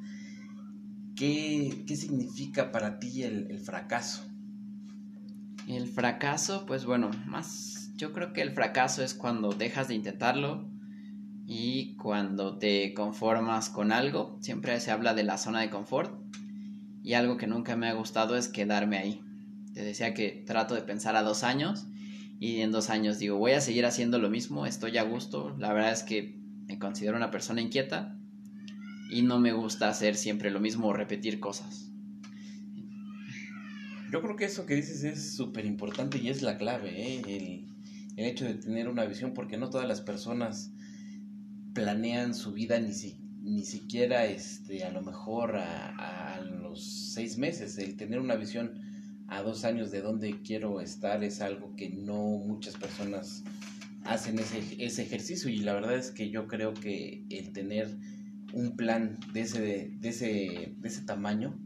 ¿Qué, 1.16 1.82
qué 1.84 1.96
significa 1.96 2.70
para 2.70 3.00
ti 3.00 3.24
el, 3.24 3.50
el, 3.50 3.58
fracaso? 3.58 4.22
El 5.66 5.88
fracaso, 5.88 6.64
pues 6.64 6.84
bueno, 6.84 7.10
más 7.26 7.90
yo 7.96 8.12
creo 8.12 8.32
que 8.32 8.40
el 8.40 8.52
fracaso 8.52 9.02
es 9.02 9.14
cuando 9.14 9.50
dejas 9.50 9.88
de 9.88 9.96
intentarlo 9.96 10.70
y 11.44 11.96
cuando 11.96 12.56
te 12.56 12.94
conformas 12.94 13.68
con 13.68 13.90
algo. 13.90 14.38
Siempre 14.40 14.78
se 14.78 14.92
habla 14.92 15.12
de 15.12 15.24
la 15.24 15.38
zona 15.38 15.60
de 15.60 15.70
confort 15.70 16.14
y 17.02 17.14
algo 17.14 17.36
que 17.36 17.48
nunca 17.48 17.74
me 17.74 17.88
ha 17.88 17.94
gustado 17.94 18.36
es 18.36 18.46
quedarme 18.46 18.96
ahí. 18.96 19.24
Te 19.74 19.82
decía 19.82 20.14
que 20.14 20.44
trato 20.46 20.76
de 20.76 20.82
pensar 20.82 21.16
a 21.16 21.24
dos 21.24 21.42
años 21.42 21.88
y 22.40 22.60
en 22.60 22.70
dos 22.70 22.90
años 22.90 23.18
digo, 23.18 23.36
voy 23.36 23.52
a 23.52 23.60
seguir 23.60 23.84
haciendo 23.84 24.18
lo 24.18 24.30
mismo, 24.30 24.66
estoy 24.66 24.96
a 24.98 25.02
gusto, 25.02 25.56
la 25.58 25.72
verdad 25.72 25.92
es 25.92 26.02
que 26.02 26.38
me 26.66 26.78
considero 26.78 27.16
una 27.16 27.30
persona 27.30 27.60
inquieta 27.60 28.16
y 29.10 29.22
no 29.22 29.40
me 29.40 29.52
gusta 29.52 29.88
hacer 29.88 30.14
siempre 30.16 30.50
lo 30.50 30.60
mismo 30.60 30.88
o 30.88 30.92
repetir 30.92 31.40
cosas. 31.40 31.90
Yo 34.12 34.22
creo 34.22 34.36
que 34.36 34.44
eso 34.44 34.66
que 34.66 34.74
dices 34.74 35.04
es 35.04 35.34
súper 35.34 35.66
importante 35.66 36.18
y 36.18 36.28
es 36.28 36.42
la 36.42 36.56
clave, 36.56 36.90
¿eh? 36.90 37.22
el, 37.26 37.68
el, 38.16 38.24
hecho 38.24 38.44
de 38.44 38.54
tener 38.54 38.88
una 38.88 39.04
visión, 39.04 39.34
porque 39.34 39.58
no 39.58 39.68
todas 39.68 39.86
las 39.86 40.00
personas 40.00 40.72
planean 41.74 42.34
su 42.34 42.52
vida 42.52 42.78
ni, 42.78 42.92
si, 42.92 43.20
ni 43.42 43.64
siquiera 43.64 44.24
este, 44.24 44.84
a 44.84 44.92
lo 44.92 45.02
mejor 45.02 45.56
a, 45.56 46.36
a 46.36 46.40
los 46.40 47.12
seis 47.12 47.36
meses, 47.36 47.76
el 47.78 47.96
tener 47.96 48.20
una 48.20 48.36
visión 48.36 48.87
a 49.28 49.42
dos 49.42 49.64
años 49.64 49.90
de 49.90 50.00
dónde 50.00 50.40
quiero 50.42 50.80
estar 50.80 51.22
es 51.22 51.40
algo 51.40 51.76
que 51.76 51.90
no 51.90 52.38
muchas 52.38 52.74
personas 52.76 53.44
hacen 54.04 54.38
ese, 54.38 54.60
ese 54.78 55.02
ejercicio 55.02 55.50
y 55.50 55.58
la 55.58 55.74
verdad 55.74 55.96
es 55.96 56.10
que 56.10 56.30
yo 56.30 56.48
creo 56.48 56.72
que 56.72 57.24
el 57.28 57.52
tener 57.52 57.98
un 58.52 58.76
plan 58.76 59.18
de 59.32 59.42
ese, 59.42 59.60
de 59.60 60.08
ese, 60.08 60.74
de 60.76 60.88
ese 60.88 61.02
tamaño 61.02 61.58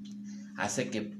hace 0.57 0.90
que 0.90 1.16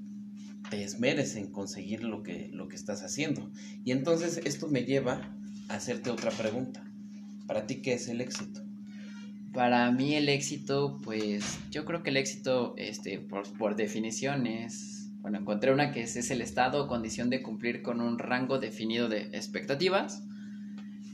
te 0.69 0.83
esmeres 0.83 1.37
en 1.37 1.53
conseguir 1.53 2.03
lo 2.03 2.23
que, 2.23 2.49
lo 2.53 2.69
que 2.69 2.77
estás 2.77 3.03
haciendo. 3.03 3.51
Y 3.85 3.93
entonces 3.93 4.41
esto 4.45 4.69
me 4.69 4.85
lleva 4.85 5.37
a 5.69 5.75
hacerte 5.75 6.11
otra 6.11 6.31
pregunta. 6.31 6.85
¿Para 7.47 7.67
ti 7.67 7.83
qué 7.83 7.95
es 7.95 8.09
el 8.09 8.21
éxito? 8.21 8.65
Para 9.53 9.91
mí 9.93 10.15
el 10.15 10.29
éxito, 10.29 11.01
pues 11.05 11.59
yo 11.71 11.85
creo 11.85 12.03
que 12.03 12.11
el 12.11 12.17
éxito, 12.17 12.75
este, 12.79 13.19
por, 13.19 13.51
por 13.59 13.77
definición 13.77 14.47
es 14.47 15.02
bueno, 15.23 15.39
encontré 15.39 15.73
una 15.73 15.93
que 15.93 16.03
es, 16.03 16.17
es, 16.17 16.31
el 16.31 16.43
estado 16.43 16.85
o 16.85 16.89
condición 16.89 17.31
de 17.31 17.43
cumplir 17.43 17.83
con 17.83 18.01
un 18.01 18.19
rango 18.19 18.59
definido 18.59 19.09
de 19.09 19.23
expectativas, 19.33 20.25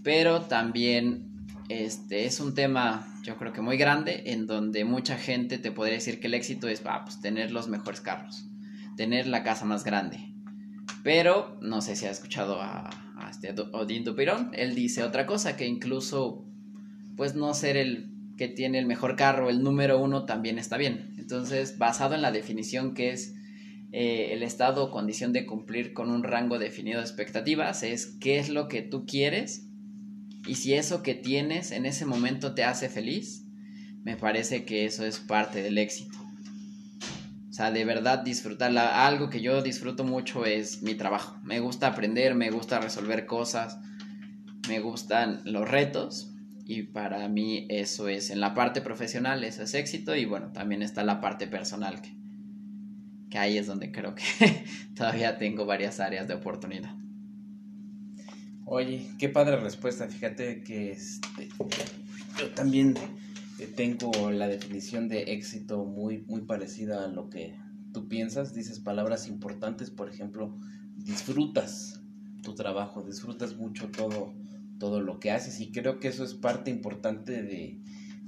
pero 0.02 0.42
también 0.42 1.28
este 1.68 2.24
es 2.24 2.40
un 2.40 2.54
tema 2.54 3.06
yo 3.28 3.36
creo 3.36 3.52
que 3.52 3.60
muy 3.60 3.76
grande 3.76 4.22
en 4.26 4.46
donde 4.46 4.86
mucha 4.86 5.18
gente 5.18 5.58
te 5.58 5.70
podría 5.70 5.96
decir 5.96 6.18
que 6.18 6.28
el 6.28 6.34
éxito 6.34 6.66
es 6.66 6.82
ah, 6.86 7.02
pues, 7.04 7.20
tener 7.20 7.50
los 7.50 7.68
mejores 7.68 8.00
carros, 8.00 8.46
tener 8.96 9.26
la 9.26 9.42
casa 9.42 9.66
más 9.66 9.84
grande. 9.84 10.32
Pero 11.02 11.58
no 11.60 11.82
sé 11.82 11.94
si 11.94 12.06
has 12.06 12.18
escuchado 12.18 12.60
a, 12.62 12.88
a 13.18 13.30
este 13.30 13.54
Odín 13.72 14.04
Dupirón, 14.04 14.50
él 14.54 14.74
dice 14.74 15.02
otra 15.02 15.26
cosa, 15.26 15.56
que 15.56 15.66
incluso 15.66 16.46
pues 17.16 17.34
no 17.34 17.52
ser 17.52 17.76
el 17.76 18.10
que 18.38 18.48
tiene 18.48 18.78
el 18.78 18.86
mejor 18.86 19.16
carro, 19.16 19.50
el 19.50 19.62
número 19.62 20.00
uno, 20.00 20.24
también 20.24 20.58
está 20.58 20.78
bien. 20.78 21.14
Entonces, 21.18 21.76
basado 21.76 22.14
en 22.14 22.22
la 22.22 22.32
definición 22.32 22.94
que 22.94 23.10
es 23.10 23.34
eh, 23.90 24.30
el 24.32 24.42
estado 24.42 24.84
o 24.84 24.90
condición 24.90 25.32
de 25.32 25.46
cumplir 25.46 25.94
con 25.94 26.10
un 26.10 26.22
rango 26.22 26.58
definido 26.58 26.98
de 26.98 27.04
expectativas 27.04 27.82
es 27.82 28.06
qué 28.20 28.38
es 28.38 28.50
lo 28.50 28.68
que 28.68 28.82
tú 28.82 29.06
quieres 29.06 29.66
y 30.46 30.56
si 30.56 30.74
eso 30.74 31.02
que 31.02 31.14
tienes 31.14 31.72
en 31.72 31.86
ese 31.86 32.04
momento 32.04 32.54
te 32.54 32.64
hace 32.64 32.88
feliz, 32.88 33.44
me 34.04 34.16
parece 34.16 34.64
que 34.64 34.84
eso 34.84 35.04
es 35.04 35.18
parte 35.18 35.62
del 35.62 35.78
éxito. 35.78 36.18
O 37.50 37.52
sea, 37.52 37.70
de 37.70 37.84
verdad 37.84 38.20
disfrutarla. 38.20 39.06
Algo 39.06 39.30
que 39.30 39.40
yo 39.40 39.62
disfruto 39.62 40.04
mucho 40.04 40.44
es 40.44 40.82
mi 40.82 40.94
trabajo. 40.94 41.36
Me 41.42 41.60
gusta 41.60 41.88
aprender, 41.88 42.34
me 42.34 42.50
gusta 42.50 42.80
resolver 42.80 43.26
cosas, 43.26 43.78
me 44.68 44.80
gustan 44.80 45.42
los 45.44 45.68
retos 45.68 46.32
y 46.64 46.84
para 46.84 47.26
mí 47.28 47.66
eso 47.68 48.08
es 48.08 48.30
en 48.30 48.40
la 48.40 48.54
parte 48.54 48.80
profesional, 48.80 49.42
eso 49.44 49.62
es 49.62 49.74
éxito 49.74 50.14
y 50.14 50.24
bueno, 50.24 50.52
también 50.52 50.82
está 50.82 51.02
la 51.02 51.20
parte 51.20 51.46
personal 51.46 52.00
que 53.30 53.38
ahí 53.38 53.58
es 53.58 53.66
donde 53.66 53.92
creo 53.92 54.14
que 54.14 54.22
todavía 54.96 55.38
tengo 55.38 55.66
varias 55.66 56.00
áreas 56.00 56.28
de 56.28 56.34
oportunidad. 56.34 56.94
Oye, 58.64 59.06
qué 59.18 59.28
padre 59.28 59.56
respuesta. 59.56 60.08
Fíjate 60.08 60.62
que 60.62 60.92
este, 60.92 61.48
yo 62.38 62.50
también 62.50 62.94
tengo 63.76 64.30
la 64.30 64.46
definición 64.46 65.08
de 65.08 65.32
éxito 65.32 65.84
muy, 65.84 66.18
muy 66.28 66.42
parecida 66.42 67.04
a 67.04 67.08
lo 67.08 67.30
que 67.30 67.54
tú 67.92 68.08
piensas. 68.08 68.54
Dices 68.54 68.78
palabras 68.78 69.26
importantes, 69.26 69.90
por 69.90 70.08
ejemplo, 70.08 70.54
disfrutas 70.96 72.00
tu 72.42 72.54
trabajo, 72.54 73.02
disfrutas 73.02 73.56
mucho 73.56 73.88
todo, 73.88 74.34
todo 74.78 75.00
lo 75.00 75.18
que 75.18 75.30
haces 75.30 75.60
y 75.60 75.72
creo 75.72 75.98
que 75.98 76.08
eso 76.08 76.24
es 76.24 76.34
parte 76.34 76.70
importante 76.70 77.42
de, 77.42 77.80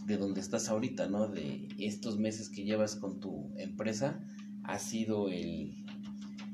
de 0.07 0.17
donde 0.17 0.41
estás 0.41 0.69
ahorita, 0.69 1.09
¿no? 1.09 1.29
De 1.29 1.69
estos 1.79 2.19
meses 2.19 2.49
que 2.49 2.65
llevas 2.65 2.97
con 2.97 3.21
tu 3.21 3.53
empresa, 3.57 4.25
ha 4.65 4.79
sido 4.79 5.29
el, 5.29 5.75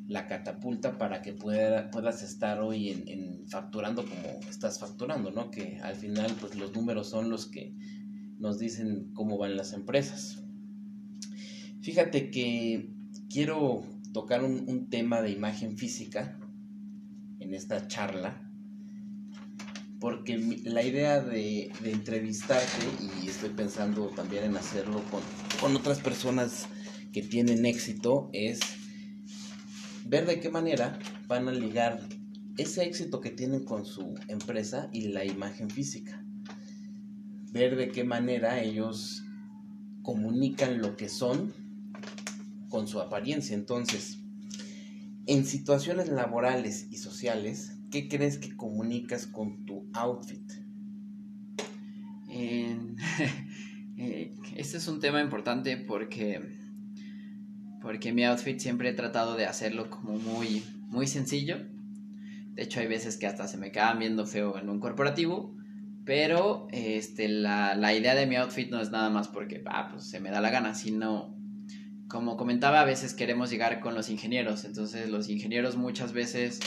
la 0.06 0.26
catapulta 0.26 0.98
para 0.98 1.22
que 1.22 1.32
pueda, 1.32 1.90
puedas 1.90 2.22
estar 2.22 2.60
hoy 2.60 2.90
en, 2.90 3.46
facturando 3.48 4.04
como 4.04 4.40
estás 4.48 4.78
facturando, 4.78 5.30
¿no? 5.30 5.50
Que 5.50 5.78
al 5.82 5.96
final, 5.96 6.34
pues 6.40 6.54
los 6.56 6.74
números 6.74 7.08
son 7.10 7.30
los 7.30 7.46
que 7.46 7.74
nos 8.38 8.58
dicen 8.58 9.10
cómo 9.14 9.38
van 9.38 9.56
las 9.56 9.72
empresas. 9.72 10.42
Fíjate 11.82 12.30
que 12.30 12.90
quiero 13.30 13.84
tocar 14.12 14.44
un, 14.44 14.68
un 14.68 14.88
tema 14.88 15.22
de 15.22 15.30
imagen 15.30 15.76
física 15.76 16.38
en 17.38 17.54
esta 17.54 17.86
charla 17.86 18.46
porque 20.00 20.38
la 20.64 20.82
idea 20.82 21.20
de, 21.20 21.72
entrevistarte, 21.84 22.86
y 23.22 23.28
estoy 23.28 23.50
pensando 23.50 24.08
también 24.08 24.44
en 24.44 24.56
hacerlo 24.56 25.02
con, 25.60 25.76
otras 25.76 26.00
personas 26.00 26.66
que 27.16 27.22
tienen 27.22 27.64
éxito, 27.64 28.28
es 28.34 28.60
ver 30.04 30.26
de 30.26 30.38
qué 30.38 30.50
manera 30.50 30.98
van 31.26 31.48
a 31.48 31.50
ligar 31.50 32.06
ese 32.58 32.84
éxito 32.84 33.22
que 33.22 33.30
tienen 33.30 33.64
con 33.64 33.86
su 33.86 34.16
empresa 34.28 34.90
y 34.92 35.08
la 35.08 35.24
imagen 35.24 35.70
física. 35.70 36.22
Ver 37.52 37.76
de 37.76 37.88
qué 37.88 38.04
manera 38.04 38.62
ellos 38.62 39.24
comunican 40.02 40.82
lo 40.82 40.94
que 40.98 41.08
son 41.08 41.54
con 42.68 42.86
su 42.86 43.00
apariencia. 43.00 43.54
Entonces, 43.56 44.18
en 45.24 45.46
situaciones 45.46 46.10
laborales 46.10 46.86
y 46.90 46.98
sociales, 46.98 47.78
¿qué 47.90 48.08
crees 48.08 48.36
que 48.36 48.54
comunicas 48.54 49.26
con 49.26 49.64
tu 49.64 49.88
outfit? 49.94 50.52
Eh, 53.98 54.34
este 54.56 54.76
es 54.76 54.88
un 54.88 55.00
tema 55.00 55.22
importante 55.22 55.78
porque, 55.78 56.55
porque 57.86 58.12
mi 58.12 58.24
outfit 58.24 58.58
siempre 58.58 58.88
he 58.88 58.92
tratado 58.94 59.36
de 59.36 59.46
hacerlo 59.46 59.88
como 59.90 60.18
muy, 60.18 60.64
muy 60.88 61.06
sencillo. 61.06 61.58
De 62.52 62.64
hecho, 62.64 62.80
hay 62.80 62.88
veces 62.88 63.16
que 63.16 63.28
hasta 63.28 63.46
se 63.46 63.58
me 63.58 63.70
quedan 63.70 64.00
viendo 64.00 64.26
feo 64.26 64.58
en 64.58 64.68
un 64.68 64.80
corporativo. 64.80 65.54
Pero 66.04 66.66
este, 66.72 67.28
la, 67.28 67.76
la 67.76 67.94
idea 67.94 68.16
de 68.16 68.26
mi 68.26 68.34
outfit 68.34 68.72
no 68.72 68.80
es 68.80 68.90
nada 68.90 69.08
más 69.08 69.28
porque 69.28 69.62
ah, 69.66 69.90
pues, 69.92 70.10
se 70.10 70.18
me 70.18 70.30
da 70.30 70.40
la 70.40 70.50
gana, 70.50 70.74
sino 70.74 71.38
como 72.08 72.36
comentaba, 72.36 72.80
a 72.80 72.84
veces 72.84 73.14
queremos 73.14 73.50
llegar 73.50 73.78
con 73.78 73.94
los 73.94 74.10
ingenieros. 74.10 74.64
Entonces 74.64 75.08
los 75.08 75.28
ingenieros 75.28 75.76
muchas 75.76 76.12
veces 76.12 76.58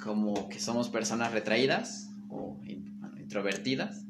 como 0.00 0.48
que 0.48 0.60
somos 0.60 0.90
personas 0.90 1.32
retraídas 1.32 2.12
o 2.28 2.60
introvertidas. 3.18 4.04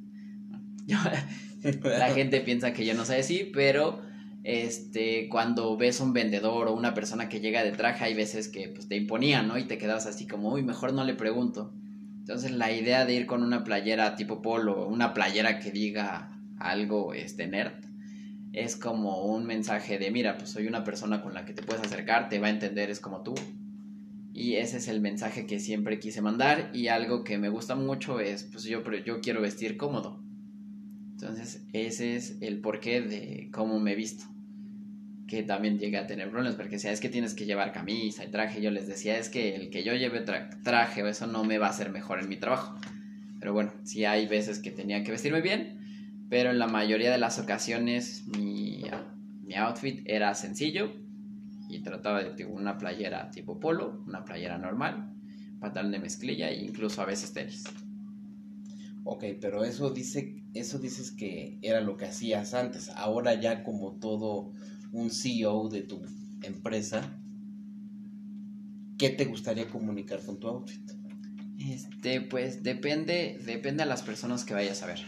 la 1.82 2.12
gente 2.12 2.42
piensa 2.42 2.74
que 2.74 2.84
yo 2.84 2.92
no 2.92 3.06
sé 3.06 3.16
así, 3.16 3.50
pero 3.54 4.05
este, 4.48 5.28
cuando 5.28 5.76
ves 5.76 5.98
un 5.98 6.12
vendedor 6.12 6.68
o 6.68 6.72
una 6.72 6.94
persona 6.94 7.28
que 7.28 7.40
llega 7.40 7.64
de 7.64 7.72
traje, 7.72 8.04
hay 8.04 8.14
veces 8.14 8.46
que 8.46 8.68
pues, 8.68 8.86
te 8.86 8.96
imponían, 8.96 9.48
¿no? 9.48 9.58
Y 9.58 9.64
te 9.64 9.76
quedas 9.76 10.06
así 10.06 10.28
como, 10.28 10.52
uy, 10.52 10.62
mejor 10.62 10.92
no 10.92 11.02
le 11.02 11.14
pregunto. 11.14 11.74
Entonces 12.20 12.52
la 12.52 12.70
idea 12.70 13.04
de 13.04 13.14
ir 13.14 13.26
con 13.26 13.42
una 13.42 13.64
playera 13.64 14.14
tipo 14.14 14.42
polo, 14.42 14.86
una 14.86 15.14
playera 15.14 15.58
que 15.58 15.72
diga 15.72 16.40
algo 16.60 17.12
este, 17.12 17.48
nerd, 17.48 17.72
es 18.52 18.76
como 18.76 19.24
un 19.24 19.46
mensaje 19.46 19.98
de, 19.98 20.12
mira, 20.12 20.38
pues 20.38 20.50
soy 20.50 20.68
una 20.68 20.84
persona 20.84 21.22
con 21.22 21.34
la 21.34 21.44
que 21.44 21.52
te 21.52 21.64
puedes 21.64 21.84
acercar, 21.84 22.28
te 22.28 22.38
va 22.38 22.46
a 22.46 22.50
entender, 22.50 22.88
es 22.88 23.00
como 23.00 23.24
tú, 23.24 23.34
y 24.32 24.54
ese 24.54 24.76
es 24.76 24.86
el 24.86 25.00
mensaje 25.00 25.46
que 25.46 25.58
siempre 25.58 25.98
quise 25.98 26.22
mandar 26.22 26.70
y 26.72 26.86
algo 26.86 27.24
que 27.24 27.36
me 27.36 27.48
gusta 27.48 27.74
mucho 27.74 28.20
es, 28.20 28.44
pues 28.44 28.62
yo, 28.62 28.84
yo 29.04 29.20
quiero 29.20 29.40
vestir 29.40 29.76
cómodo. 29.76 30.22
Entonces 31.14 31.66
ese 31.72 32.14
es 32.14 32.38
el 32.40 32.60
porqué 32.60 33.00
de 33.00 33.50
cómo 33.50 33.80
me 33.80 33.94
he 33.94 33.96
visto. 33.96 34.35
Que 35.26 35.42
también 35.42 35.78
llegué 35.78 35.98
a 35.98 36.06
tener 36.06 36.30
problemas, 36.30 36.56
porque 36.56 36.78
si 36.78 36.88
es 36.88 37.00
que 37.00 37.08
tienes 37.08 37.34
que 37.34 37.46
llevar 37.46 37.72
camisa 37.72 38.24
y 38.24 38.30
traje, 38.30 38.62
yo 38.62 38.70
les 38.70 38.86
decía, 38.86 39.18
es 39.18 39.28
que 39.28 39.56
el 39.56 39.70
que 39.70 39.82
yo 39.82 39.94
lleve 39.94 40.24
traje 40.62 41.02
o 41.02 41.08
eso 41.08 41.26
no 41.26 41.44
me 41.44 41.58
va 41.58 41.66
a 41.66 41.70
hacer 41.70 41.90
mejor 41.90 42.20
en 42.20 42.28
mi 42.28 42.36
trabajo. 42.36 42.78
Pero 43.40 43.52
bueno, 43.52 43.72
sí 43.84 44.04
hay 44.04 44.26
veces 44.26 44.60
que 44.60 44.70
tenía 44.70 45.02
que 45.02 45.10
vestirme 45.10 45.40
bien, 45.40 46.26
pero 46.28 46.50
en 46.50 46.58
la 46.58 46.68
mayoría 46.68 47.10
de 47.10 47.18
las 47.18 47.38
ocasiones 47.38 48.24
mi, 48.28 48.82
mi 49.42 49.54
outfit 49.54 50.02
era 50.06 50.34
sencillo, 50.34 50.92
y 51.68 51.80
trataba 51.80 52.22
de 52.22 52.44
una 52.44 52.78
playera 52.78 53.30
tipo 53.30 53.58
polo, 53.58 54.02
una 54.06 54.24
playera 54.24 54.58
normal, 54.58 55.12
pantalón 55.60 55.92
de 55.92 55.98
mezclilla 55.98 56.50
e 56.50 56.64
incluso 56.64 57.02
a 57.02 57.06
veces 57.06 57.32
tenis. 57.32 57.64
Ok, 59.04 59.24
pero 59.40 59.64
eso 59.64 59.90
dice, 59.90 60.42
eso 60.54 60.78
dices 60.78 61.12
que 61.12 61.58
era 61.62 61.80
lo 61.80 61.96
que 61.96 62.06
hacías 62.06 62.54
antes. 62.54 62.88
Ahora 62.90 63.34
ya 63.34 63.62
como 63.62 63.92
todo 63.92 64.52
un 64.92 65.10
CEO 65.10 65.68
de 65.68 65.82
tu 65.82 66.00
empresa, 66.42 67.18
¿qué 68.98 69.10
te 69.10 69.24
gustaría 69.24 69.68
comunicar 69.68 70.24
con 70.24 70.38
tu 70.38 70.48
outfit? 70.48 70.90
Este, 71.58 72.20
pues 72.20 72.62
depende, 72.62 73.38
depende 73.44 73.82
a 73.82 73.86
las 73.86 74.02
personas 74.02 74.44
que 74.44 74.54
vayas 74.54 74.82
a 74.82 74.86
ver. 74.86 75.00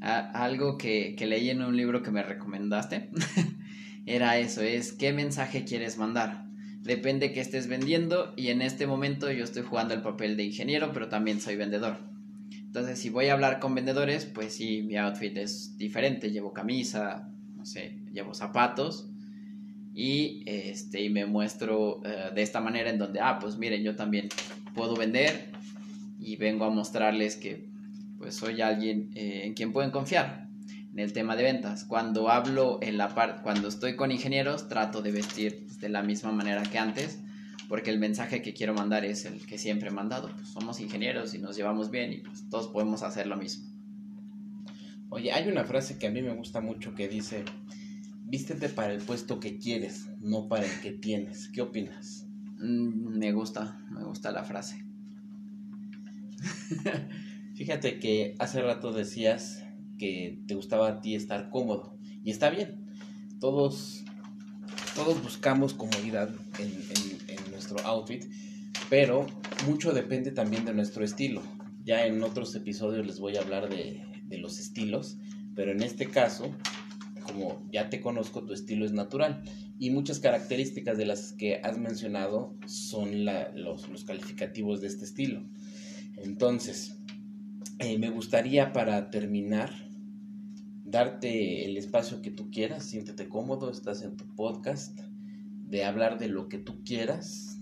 algo 0.00 0.76
que, 0.76 1.14
que 1.16 1.26
leí 1.26 1.50
en 1.50 1.62
un 1.62 1.76
libro 1.76 2.02
que 2.02 2.10
me 2.10 2.22
recomendaste 2.22 3.10
era 4.06 4.38
eso, 4.38 4.60
es 4.60 4.92
qué 4.92 5.12
mensaje 5.12 5.64
quieres 5.64 5.96
mandar. 5.96 6.44
Depende 6.82 7.32
que 7.32 7.40
estés 7.40 7.66
vendiendo 7.66 8.34
y 8.36 8.48
en 8.48 8.60
este 8.60 8.86
momento 8.86 9.32
yo 9.32 9.44
estoy 9.44 9.62
jugando 9.62 9.94
el 9.94 10.02
papel 10.02 10.36
de 10.36 10.44
ingeniero, 10.44 10.92
pero 10.92 11.08
también 11.08 11.40
soy 11.40 11.56
vendedor. 11.56 11.96
Entonces, 12.50 12.98
si 12.98 13.08
voy 13.08 13.28
a 13.28 13.32
hablar 13.32 13.60
con 13.60 13.74
vendedores, 13.74 14.26
pues 14.26 14.54
sí, 14.54 14.82
mi 14.82 14.96
outfit 14.96 15.34
es 15.38 15.78
diferente. 15.78 16.30
Llevo 16.30 16.52
camisa, 16.52 17.32
no 17.56 17.64
sé, 17.64 18.03
llevo 18.14 18.32
zapatos 18.32 19.10
y, 19.92 20.42
este, 20.46 21.02
y 21.02 21.10
me 21.10 21.26
muestro 21.26 22.00
eh, 22.04 22.30
de 22.34 22.42
esta 22.42 22.60
manera 22.60 22.88
en 22.88 22.98
donde, 22.98 23.20
ah, 23.20 23.38
pues 23.38 23.58
miren, 23.58 23.82
yo 23.82 23.94
también 23.94 24.28
puedo 24.74 24.96
vender 24.96 25.50
y 26.18 26.36
vengo 26.36 26.64
a 26.64 26.70
mostrarles 26.70 27.36
que 27.36 27.68
pues 28.18 28.36
soy 28.36 28.62
alguien 28.62 29.10
eh, 29.14 29.42
en 29.44 29.54
quien 29.54 29.72
pueden 29.72 29.90
confiar 29.90 30.48
en 30.92 30.98
el 31.00 31.12
tema 31.12 31.36
de 31.36 31.42
ventas. 31.42 31.84
Cuando 31.84 32.30
hablo 32.30 32.78
en 32.80 32.96
la 32.96 33.14
parte, 33.14 33.42
cuando 33.42 33.68
estoy 33.68 33.96
con 33.96 34.12
ingenieros, 34.12 34.68
trato 34.68 35.02
de 35.02 35.10
vestir 35.10 35.66
de 35.80 35.88
la 35.88 36.02
misma 36.02 36.32
manera 36.32 36.62
que 36.62 36.78
antes, 36.78 37.18
porque 37.68 37.90
el 37.90 37.98
mensaje 37.98 38.42
que 38.42 38.54
quiero 38.54 38.74
mandar 38.74 39.04
es 39.04 39.24
el 39.24 39.44
que 39.44 39.58
siempre 39.58 39.88
he 39.88 39.92
mandado. 39.92 40.30
Pues 40.30 40.48
somos 40.48 40.80
ingenieros 40.80 41.34
y 41.34 41.38
nos 41.38 41.56
llevamos 41.56 41.90
bien 41.90 42.12
y 42.12 42.18
pues 42.18 42.48
todos 42.48 42.68
podemos 42.68 43.02
hacer 43.02 43.26
lo 43.26 43.36
mismo. 43.36 43.68
Oye, 45.10 45.32
hay 45.32 45.48
una 45.48 45.64
frase 45.64 45.98
que 45.98 46.06
a 46.06 46.10
mí 46.10 46.22
me 46.22 46.34
gusta 46.34 46.60
mucho 46.60 46.94
que 46.94 47.08
dice, 47.08 47.44
vístete 48.34 48.68
para 48.68 48.92
el 48.92 49.00
puesto 49.00 49.38
que 49.38 49.58
quieres, 49.58 50.08
no 50.20 50.48
para 50.48 50.64
el 50.64 50.80
que 50.80 50.90
tienes. 50.90 51.48
¿Qué 51.50 51.62
opinas? 51.62 52.26
Mm, 52.58 53.16
me 53.16 53.30
gusta, 53.30 53.86
me 53.92 54.02
gusta 54.02 54.32
la 54.32 54.42
frase. 54.42 54.84
Fíjate 57.54 58.00
que 58.00 58.34
hace 58.40 58.60
rato 58.60 58.92
decías 58.92 59.62
que 60.00 60.42
te 60.48 60.56
gustaba 60.56 60.88
a 60.88 61.00
ti 61.00 61.14
estar 61.14 61.48
cómodo. 61.48 61.96
Y 62.24 62.32
está 62.32 62.50
bien. 62.50 62.84
Todos, 63.38 64.02
todos 64.96 65.22
buscamos 65.22 65.72
comodidad 65.72 66.28
en, 66.58 66.72
en, 67.28 67.52
nuestro 67.52 67.78
outfit, 67.86 68.24
pero 68.90 69.26
mucho 69.64 69.92
depende 69.92 70.32
también 70.32 70.64
de 70.64 70.74
nuestro 70.74 71.04
estilo. 71.04 71.40
Ya 71.84 72.04
en 72.04 72.20
otros 72.24 72.52
episodios 72.56 73.06
les 73.06 73.20
voy 73.20 73.36
a 73.36 73.42
hablar 73.42 73.68
de, 73.68 74.02
de 74.24 74.38
los 74.38 74.58
estilos, 74.58 75.18
pero 75.54 75.70
en 75.70 75.84
este 75.84 76.10
caso, 76.10 76.52
como 77.24 77.66
ya 77.72 77.90
te 77.90 78.00
conozco, 78.00 78.44
tu 78.44 78.52
estilo 78.52 78.84
es 78.84 78.92
natural. 78.92 79.42
Y 79.78 79.90
muchas 79.90 80.20
características 80.20 80.96
de 80.96 81.06
las 81.06 81.32
que 81.32 81.56
has 81.56 81.78
mencionado 81.78 82.56
son 82.66 83.24
la, 83.24 83.50
los, 83.56 83.88
los, 83.88 84.04
calificativos 84.04 84.80
de 84.80 84.86
este 84.86 85.04
estilo. 85.04 85.42
Entonces, 86.16 86.96
eh, 87.80 87.98
me 87.98 88.10
gustaría 88.10 88.72
para 88.72 89.10
terminar 89.10 89.70
darte 90.84 91.64
el 91.64 91.76
espacio 91.76 92.22
que 92.22 92.30
tú 92.30 92.50
quieras, 92.52 92.84
siéntete 92.84 93.28
cómodo, 93.28 93.70
estás 93.70 94.02
en 94.02 94.16
tu 94.16 94.32
podcast, 94.36 94.96
de 95.66 95.84
hablar 95.84 96.18
de 96.18 96.28
lo 96.28 96.48
que 96.48 96.58
tú 96.58 96.84
quieras, 96.84 97.58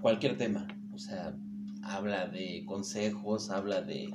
cualquier 0.00 0.36
tema, 0.36 0.66
o 0.92 0.98
sea, 0.98 1.36
habla 1.82 2.26
de 2.26 2.64
consejos, 2.66 3.50
habla 3.50 3.82
de 3.82 4.10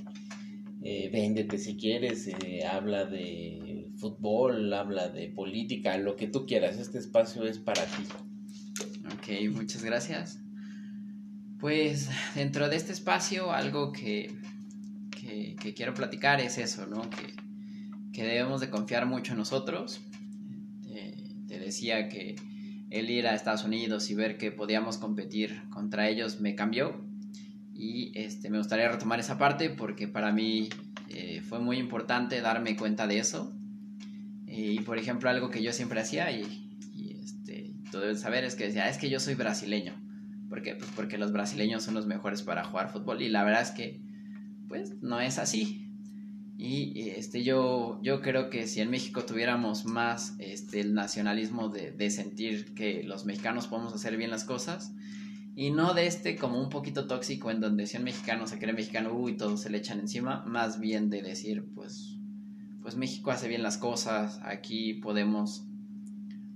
eh, 0.84 1.10
véndete 1.12 1.58
si 1.58 1.76
quieres, 1.76 2.28
eh, 2.28 2.66
habla 2.66 3.06
de 3.06 3.67
fútbol, 3.98 4.74
habla 4.74 5.10
de 5.10 5.28
política, 5.30 5.98
lo 5.98 6.16
que 6.16 6.28
tú 6.28 6.46
quieras, 6.46 6.78
este 6.78 6.98
espacio 6.98 7.44
es 7.46 7.60
para 7.60 7.84
ti. 7.86 8.04
Ok, 9.14 9.56
muchas 9.56 9.84
gracias. 9.84 10.40
Pues 11.60 12.10
dentro 12.36 12.70
de 12.70 12.76
este 12.76 12.94
espacio 12.94 13.52
algo 13.52 13.92
que, 13.92 14.32
que, 15.12 15.74
quiero 15.76 15.94
platicar 15.94 16.40
es 16.40 16.58
eso, 16.58 16.86
¿no? 16.86 17.10
Que, 17.10 17.34
que, 18.14 18.24
debemos 18.24 18.62
de 18.62 18.70
confiar 18.70 19.06
mucho 19.06 19.34
en 19.34 19.40
nosotros. 19.40 20.02
te 21.48 21.60
decía 21.60 22.10
que 22.10 22.36
el 22.90 23.10
ir 23.10 23.28
a 23.28 23.36
Estados 23.36 23.64
Unidos 23.64 24.10
y 24.10 24.16
ver 24.16 24.38
que 24.38 24.52
podíamos 24.52 24.98
competir 24.98 25.62
contra 25.70 26.08
ellos 26.10 26.40
me 26.40 26.56
cambió 26.56 27.08
y 27.78 28.12
este, 28.16 28.50
me 28.50 28.58
gustaría 28.58 28.90
retomar 28.90 29.20
esa 29.20 29.38
parte 29.38 29.70
porque 29.70 30.08
para 30.08 30.32
mí 30.32 30.70
eh, 31.10 31.42
fue 31.42 31.60
muy 31.60 31.78
importante 31.78 32.42
darme 32.42 32.76
cuenta 32.76 33.08
de 33.08 33.20
eso. 33.20 33.54
Y 34.58 34.80
por 34.80 34.98
ejemplo, 34.98 35.30
algo 35.30 35.50
que 35.50 35.62
yo 35.62 35.72
siempre 35.72 36.02
hacía 36.02 36.32
y, 36.32 36.42
y 36.96 37.18
este, 37.24 37.76
tú 37.92 38.00
debes 38.00 38.22
saber 38.22 38.44
es 38.44 38.56
que 38.56 38.66
decía, 38.66 38.86
ah, 38.86 38.90
es 38.90 38.98
que 38.98 39.10
yo 39.10 39.20
soy 39.20 39.36
brasileño. 39.36 39.94
¿Por 40.50 40.62
qué? 40.62 40.76
Pues 40.76 40.90
porque 40.96 41.18
los 41.18 41.32
brasileños 41.32 41.84
son 41.84 41.94
los 41.94 42.08
mejores 42.08 42.42
para 42.42 42.64
jugar 42.64 42.90
fútbol 42.92 43.22
y 43.22 43.30
la 43.30 43.44
verdad 43.44 43.62
es 43.62 43.72
que 43.72 44.02
pues 44.68 45.02
no 45.02 45.20
es 45.20 45.38
así. 45.38 45.84
Y 46.58 47.10
este, 47.10 47.44
yo, 47.44 48.00
yo 48.02 48.22
creo 48.22 48.50
que 48.50 48.66
si 48.66 48.82
en 48.82 48.90
México 48.90 49.24
tuviéramos 49.26 49.86
más 49.86 50.36
este, 50.40 50.80
el 50.80 50.96
nacionalismo 50.96 51.70
de, 51.70 51.92
de 51.92 52.10
sentir 52.10 52.74
que 52.74 53.04
los 53.04 53.26
mexicanos 53.26 53.68
podemos 53.68 53.94
hacer 53.94 54.18
bien 54.18 54.32
las 54.32 54.44
cosas, 54.44 54.92
y 55.58 55.72
no 55.72 55.96
de 55.96 56.06
este 56.06 56.36
como 56.36 56.62
un 56.62 56.70
poquito 56.70 57.08
tóxico 57.08 57.50
en 57.50 57.60
donde 57.60 57.88
si 57.88 57.98
un 57.98 58.04
mexicano 58.04 58.46
se 58.46 58.60
cree 58.60 58.74
mexicano, 58.74 59.12
uy, 59.12 59.38
todos 59.38 59.62
se 59.62 59.72
le 59.72 59.80
echan 59.80 60.00
encima, 60.00 60.44
más 60.46 60.80
bien 60.80 61.10
de 61.10 61.24
decir, 61.24 61.66
pues, 61.74 62.07
pues 62.88 62.96
México 62.96 63.32
hace 63.32 63.50
bien 63.50 63.64
las 63.64 63.78
cosas, 63.78 64.40
aquí 64.44 64.94
podemos, 64.94 65.66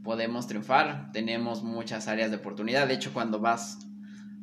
podemos 0.02 0.48
triunfar, 0.48 1.12
tenemos 1.12 1.62
muchas 1.62 2.08
áreas 2.08 2.32
de 2.32 2.38
oportunidad, 2.38 2.88
de 2.88 2.94
hecho 2.94 3.12
cuando 3.12 3.41
vas 3.41 3.80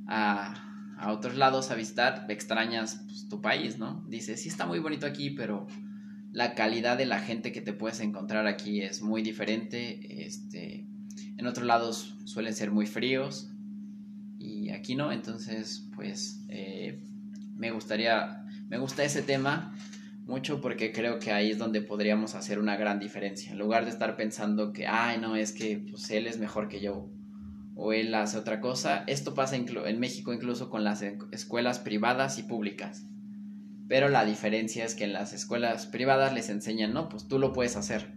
a, 0.06 0.94
a 0.98 1.12
otros 1.12 1.38
lados 1.38 1.70
a 1.70 1.76
visitar, 1.76 2.26
extrañas 2.28 3.04
pues, 3.06 3.26
tu 3.30 3.40
país, 3.40 3.78
¿no? 3.78 4.04
Dices, 4.06 4.42
sí 4.42 4.50
está 4.50 4.66
muy 4.66 4.80
bonito 4.80 5.06
aquí, 5.06 5.30
pero 5.30 5.66
la 6.30 6.54
calidad 6.54 6.98
de 6.98 7.06
la 7.06 7.20
gente 7.20 7.52
que 7.52 7.62
te 7.62 7.72
puedes 7.72 8.00
encontrar 8.00 8.46
aquí 8.46 8.82
es 8.82 9.00
muy 9.00 9.22
diferente, 9.22 10.26
este, 10.26 10.86
en 11.38 11.46
otros 11.46 11.66
lados 11.66 12.18
suelen 12.26 12.52
ser 12.52 12.70
muy 12.70 12.84
fríos, 12.84 13.50
y 14.38 14.68
aquí 14.72 14.94
no, 14.94 15.10
entonces 15.10 15.88
pues 15.94 16.44
eh, 16.50 17.02
me 17.56 17.70
gustaría, 17.70 18.44
me 18.68 18.76
gusta 18.76 19.04
ese 19.04 19.22
tema 19.22 19.72
mucho 20.28 20.60
porque 20.60 20.92
creo 20.92 21.18
que 21.18 21.32
ahí 21.32 21.50
es 21.50 21.58
donde 21.58 21.80
podríamos 21.80 22.34
hacer 22.34 22.58
una 22.58 22.76
gran 22.76 23.00
diferencia, 23.00 23.50
en 23.50 23.58
lugar 23.58 23.84
de 23.84 23.90
estar 23.90 24.14
pensando 24.14 24.72
que, 24.72 24.86
ay 24.86 25.18
no, 25.18 25.34
es 25.34 25.52
que 25.52 25.78
pues 25.90 26.10
él 26.10 26.26
es 26.26 26.38
mejor 26.38 26.68
que 26.68 26.80
yo 26.80 27.10
o 27.74 27.92
él 27.92 28.14
hace 28.14 28.36
otra 28.36 28.60
cosa, 28.60 29.04
esto 29.06 29.34
pasa 29.34 29.56
en 29.56 30.00
México 30.00 30.32
incluso 30.32 30.68
con 30.68 30.84
las 30.84 31.02
escuelas 31.30 31.78
privadas 31.78 32.38
y 32.38 32.42
públicas. 32.42 33.06
Pero 33.86 34.08
la 34.08 34.24
diferencia 34.24 34.84
es 34.84 34.96
que 34.96 35.04
en 35.04 35.12
las 35.12 35.32
escuelas 35.32 35.86
privadas 35.86 36.34
les 36.34 36.50
enseñan, 36.50 36.92
no, 36.92 37.08
pues 37.08 37.28
tú 37.28 37.38
lo 37.38 37.52
puedes 37.52 37.76
hacer. 37.76 38.12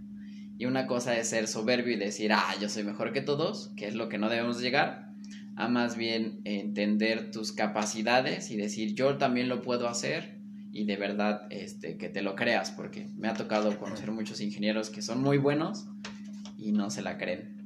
Y 0.57 0.65
una 0.65 0.87
cosa 0.87 1.15
es 1.15 1.29
ser 1.29 1.47
soberbio 1.47 1.93
y 1.93 1.99
decir, 1.99 2.33
ah, 2.33 2.55
yo 2.59 2.69
soy 2.69 2.83
mejor 2.83 3.13
que 3.13 3.21
todos, 3.21 3.71
que 3.77 3.87
es 3.87 3.93
lo 3.93 4.09
que 4.09 4.17
no 4.17 4.29
debemos 4.29 4.59
llegar 4.59 5.13
a 5.55 5.67
más 5.67 5.95
bien 5.95 6.41
entender 6.43 7.29
tus 7.29 7.51
capacidades 7.51 8.49
y 8.49 8.57
decir 8.57 8.95
yo 8.95 9.17
también 9.17 9.47
lo 9.47 9.61
puedo 9.61 9.87
hacer 9.87 10.40
y 10.71 10.85
de 10.85 10.95
verdad 10.95 11.47
este, 11.49 11.97
que 11.97 12.09
te 12.09 12.21
lo 12.21 12.35
creas, 12.35 12.71
porque 12.71 13.07
me 13.17 13.27
ha 13.27 13.33
tocado 13.33 13.77
conocer 13.77 14.11
muchos 14.11 14.39
ingenieros 14.41 14.89
que 14.89 15.01
son 15.01 15.21
muy 15.21 15.37
buenos 15.37 15.87
y 16.57 16.71
no 16.71 16.89
se 16.89 17.01
la 17.01 17.17
creen. 17.17 17.57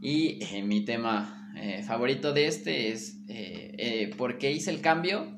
Y 0.00 0.38
eh, 0.44 0.62
mi 0.62 0.84
tema 0.84 1.50
eh, 1.56 1.82
favorito 1.82 2.32
de 2.32 2.46
este 2.46 2.92
es 2.92 3.18
eh, 3.28 4.12
por 4.16 4.38
qué 4.38 4.52
hice 4.52 4.70
el 4.70 4.80
cambio. 4.80 5.36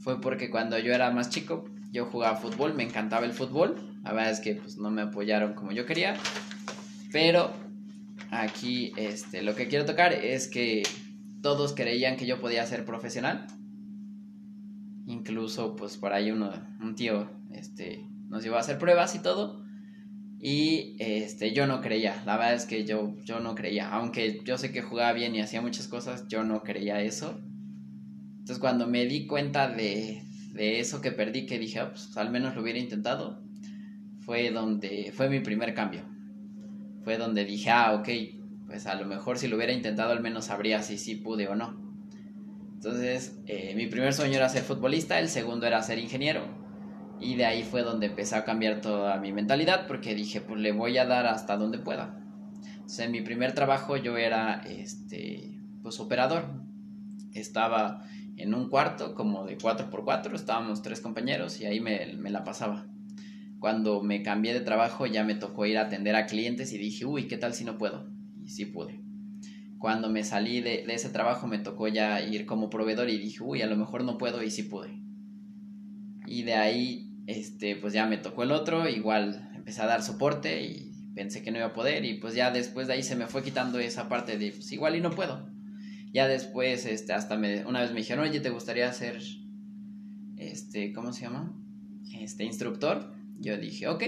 Fue 0.00 0.20
porque 0.20 0.50
cuando 0.50 0.78
yo 0.78 0.92
era 0.92 1.10
más 1.12 1.30
chico, 1.30 1.64
yo 1.92 2.06
jugaba 2.06 2.36
fútbol, 2.36 2.74
me 2.74 2.82
encantaba 2.82 3.24
el 3.24 3.32
fútbol. 3.32 4.00
La 4.02 4.12
verdad 4.12 4.32
es 4.32 4.40
que 4.40 4.56
pues, 4.56 4.78
no 4.78 4.90
me 4.90 5.02
apoyaron 5.02 5.54
como 5.54 5.70
yo 5.70 5.86
quería, 5.86 6.16
pero 7.12 7.52
aquí 8.32 8.92
este, 8.96 9.42
lo 9.42 9.54
que 9.54 9.68
quiero 9.68 9.84
tocar 9.84 10.12
es 10.12 10.48
que 10.48 10.82
todos 11.42 11.74
creían 11.74 12.16
que 12.16 12.26
yo 12.26 12.40
podía 12.40 12.66
ser 12.66 12.84
profesional. 12.84 13.46
Incluso, 15.32 15.76
pues 15.76 15.96
por 15.96 16.12
ahí 16.12 16.30
uno, 16.30 16.52
un 16.80 16.94
tío 16.94 17.30
este, 17.52 18.06
nos 18.28 18.42
llevó 18.44 18.56
a 18.56 18.60
hacer 18.60 18.78
pruebas 18.78 19.14
y 19.14 19.20
todo. 19.20 19.64
Y 20.38 20.96
este, 20.98 21.54
yo 21.54 21.66
no 21.66 21.80
creía, 21.80 22.22
la 22.26 22.36
verdad 22.36 22.54
es 22.54 22.66
que 22.66 22.84
yo, 22.84 23.16
yo 23.24 23.40
no 23.40 23.54
creía. 23.54 23.90
Aunque 23.90 24.42
yo 24.44 24.58
sé 24.58 24.72
que 24.72 24.82
jugaba 24.82 25.14
bien 25.14 25.34
y 25.34 25.40
hacía 25.40 25.62
muchas 25.62 25.88
cosas, 25.88 26.28
yo 26.28 26.44
no 26.44 26.62
creía 26.62 27.00
eso. 27.00 27.40
Entonces 28.40 28.58
cuando 28.58 28.86
me 28.86 29.06
di 29.06 29.26
cuenta 29.26 29.68
de, 29.68 30.22
de 30.52 30.80
eso 30.80 31.00
que 31.00 31.12
perdí, 31.12 31.46
que 31.46 31.58
dije, 31.58 31.80
ah, 31.80 31.90
pues 31.90 32.14
al 32.18 32.30
menos 32.30 32.54
lo 32.54 32.60
hubiera 32.60 32.78
intentado, 32.78 33.42
fue 34.20 34.50
donde 34.50 35.12
fue 35.14 35.30
mi 35.30 35.40
primer 35.40 35.72
cambio 35.74 36.12
fue 37.04 37.18
donde 37.18 37.44
dije, 37.44 37.70
ah, 37.70 37.94
ok, 37.94 38.08
pues 38.66 38.86
a 38.86 38.94
lo 38.94 39.06
mejor 39.06 39.38
si 39.38 39.48
lo 39.48 39.56
hubiera 39.56 39.72
intentado 39.72 40.12
al 40.12 40.20
menos 40.20 40.44
sabría 40.44 40.82
si 40.82 40.98
sí 40.98 41.16
pude 41.16 41.48
o 41.48 41.54
no. 41.54 41.91
Entonces, 42.84 43.38
eh, 43.46 43.74
mi 43.76 43.86
primer 43.86 44.12
sueño 44.12 44.38
era 44.38 44.48
ser 44.48 44.64
futbolista, 44.64 45.20
el 45.20 45.28
segundo 45.28 45.68
era 45.68 45.80
ser 45.82 46.00
ingeniero. 46.00 46.42
Y 47.20 47.36
de 47.36 47.44
ahí 47.44 47.62
fue 47.62 47.82
donde 47.82 48.06
empecé 48.06 48.34
a 48.34 48.44
cambiar 48.44 48.80
toda 48.80 49.20
mi 49.20 49.32
mentalidad 49.32 49.86
porque 49.86 50.16
dije, 50.16 50.40
pues 50.40 50.58
le 50.58 50.72
voy 50.72 50.98
a 50.98 51.06
dar 51.06 51.26
hasta 51.26 51.56
donde 51.56 51.78
pueda. 51.78 52.20
Entonces, 52.72 52.98
en 52.98 53.12
mi 53.12 53.20
primer 53.20 53.54
trabajo 53.54 53.96
yo 53.96 54.16
era, 54.16 54.62
este, 54.66 55.60
pues 55.84 56.00
operador. 56.00 56.46
Estaba 57.34 58.04
en 58.36 58.52
un 58.52 58.68
cuarto 58.68 59.14
como 59.14 59.44
de 59.44 59.56
4x4, 59.58 60.34
estábamos 60.34 60.82
tres 60.82 61.00
compañeros 61.00 61.60
y 61.60 61.66
ahí 61.66 61.78
me, 61.78 62.14
me 62.16 62.30
la 62.30 62.42
pasaba 62.42 62.86
cuando 63.60 64.02
me 64.02 64.24
cambié 64.24 64.54
de 64.54 64.60
trabajo 64.60 65.06
ya 65.06 65.22
me 65.22 65.36
tocó 65.36 65.66
ir 65.66 65.78
a 65.78 65.82
atender 65.82 66.16
a 66.16 66.26
clientes 66.26 66.72
y 66.72 66.78
dije, 66.78 67.06
uy, 67.06 67.28
¿qué 67.28 67.36
tal 67.36 67.54
si 67.54 67.64
no 67.64 67.78
puedo? 67.78 68.08
Y 68.42 68.48
sí 68.48 68.64
pude. 68.66 69.01
Cuando 69.82 70.08
me 70.08 70.22
salí 70.22 70.60
de, 70.60 70.84
ese 70.86 71.08
trabajo 71.08 71.48
me 71.48 71.58
tocó 71.58 71.88
ya 71.88 72.22
ir 72.22 72.46
como 72.46 72.70
proveedor 72.70 73.10
y 73.10 73.18
dije, 73.18 73.42
uy, 73.42 73.62
a 73.62 73.66
lo 73.66 73.74
mejor 73.74 74.04
no 74.04 74.16
puedo 74.16 74.40
y 74.40 74.48
sí 74.48 74.62
pude. 74.62 75.02
Y 76.24 76.44
de 76.44 76.54
ahí, 76.54 77.16
este, 77.26 77.74
pues 77.74 77.92
ya 77.92 78.06
me 78.06 78.16
tocó 78.16 78.44
el 78.44 78.52
otro, 78.52 78.88
igual 78.88 79.50
empecé 79.56 79.82
a 79.82 79.86
dar 79.86 80.04
soporte 80.04 80.62
y 80.62 80.92
pensé 81.16 81.42
que 81.42 81.50
no 81.50 81.58
iba 81.58 81.66
a 81.66 81.72
poder 81.72 82.04
y 82.04 82.14
pues 82.14 82.36
ya 82.36 82.52
después 82.52 82.86
de 82.86 82.92
ahí 82.92 83.02
se 83.02 83.16
me 83.16 83.26
fue 83.26 83.42
quitando 83.42 83.80
esa 83.80 84.08
parte 84.08 84.38
de, 84.38 84.52
pues 84.52 84.70
igual 84.70 84.94
y 84.94 85.00
no 85.00 85.10
puedo. 85.10 85.50
Ya 86.12 86.28
después, 86.28 86.86
este, 86.86 87.12
hasta 87.12 87.36
me, 87.36 87.66
una 87.66 87.80
vez 87.80 87.90
me 87.90 87.98
dijeron, 87.98 88.28
oye, 88.28 88.38
¿te 88.38 88.50
gustaría 88.50 88.92
ser, 88.92 89.20
este, 90.36 90.92
¿cómo 90.92 91.12
se 91.12 91.22
llama? 91.22 91.52
Este, 92.20 92.44
instructor 92.44 93.16
yo 93.40 93.58
dije, 93.58 93.88
ok, 93.88 94.04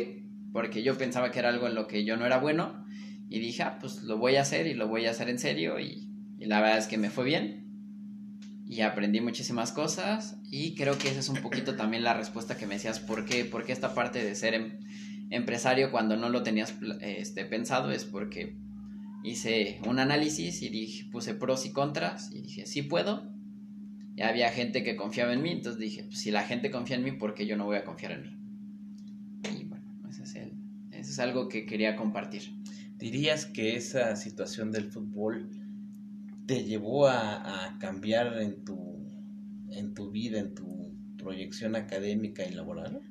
porque 0.52 0.84
yo 0.84 0.96
pensaba 0.96 1.32
que 1.32 1.40
era 1.40 1.48
algo 1.48 1.66
en 1.66 1.74
lo 1.74 1.88
que 1.88 2.04
yo 2.04 2.16
no 2.16 2.26
era 2.26 2.38
bueno 2.38 2.84
y 3.28 3.40
dije, 3.40 3.62
ah, 3.62 3.78
pues 3.80 4.02
lo 4.02 4.18
voy 4.18 4.37
a 4.37 4.42
hacer 4.42 4.66
y 4.66 4.74
lo 4.74 4.88
voy 4.88 5.06
a 5.06 5.10
hacer 5.10 5.28
en 5.28 5.38
serio 5.38 5.78
y, 5.80 6.10
la 6.38 6.60
verdad 6.60 6.78
es 6.78 6.88
que 6.88 6.98
me 6.98 7.08
fue 7.08 7.24
bien 7.24 7.64
y 8.66 8.82
aprendí 8.82 9.20
muchísimas 9.22 9.72
cosas 9.72 10.37
y 10.50 10.74
creo 10.74 10.98
que 10.98 11.08
esa 11.08 11.20
es 11.20 11.30
un 11.30 11.37
poquito 11.37 11.74
también 11.74 12.04
la 12.04 12.12
respuesta 12.12 12.58
que 12.58 12.66
me 12.66 12.74
decías, 12.74 13.00
¿por 13.00 13.24
qué, 13.24 13.46
¿Por 13.46 13.64
qué 13.64 13.72
esta 13.72 13.94
parte 13.94 14.22
de 14.22 14.34
ser 14.34 14.52
em, 14.52 14.78
empresario 15.30 15.90
cuando 15.90 16.16
no 16.16 16.28
lo 16.28 16.42
tenías 16.42 16.74
este, 17.00 17.46
pensado? 17.46 17.92
Es 17.92 18.04
porque 18.04 18.56
hice 19.22 19.80
un 19.87 20.00
análisis 20.00 20.60
y 20.60 20.68
dije, 20.68 21.06
puse 21.10 21.34
pros 21.34 21.64
y 21.64 21.72
contras 21.72 22.30
y 22.30 22.42
dije, 22.42 22.66
sí 22.66 22.82
puedo. 22.82 23.32
Y 24.16 24.22
había 24.22 24.50
gente 24.50 24.82
que 24.82 24.96
confiaba 24.96 25.32
en 25.32 25.42
mí, 25.42 25.50
entonces 25.50 25.80
dije, 25.80 26.04
pues 26.04 26.18
si 26.18 26.30
la 26.30 26.42
gente 26.42 26.70
confía 26.70 26.96
en 26.96 27.04
mí, 27.04 27.12
¿por 27.12 27.34
qué 27.34 27.46
yo 27.46 27.56
no 27.56 27.64
voy 27.64 27.76
a 27.76 27.84
confiar 27.84 28.12
en 28.12 28.22
mí? 28.22 28.44
es 31.14 31.18
algo 31.18 31.48
que 31.48 31.66
quería 31.66 31.96
compartir. 31.96 32.42
¿Dirías 32.96 33.46
que 33.46 33.76
esa 33.76 34.16
situación 34.16 34.70
del 34.70 34.90
fútbol 34.90 35.50
te 36.46 36.64
llevó 36.64 37.09
a, 37.09 37.76
cambiar 37.80 38.38
en 38.40 38.64
tu, 38.64 39.07
en 39.70 39.94
tu 39.94 40.11
vida, 40.11 40.38
en 40.38 40.54
tu 40.54 40.94
proyección 41.18 41.76
académica 41.76 42.44
y 42.44 42.52
laboral? 42.52 43.02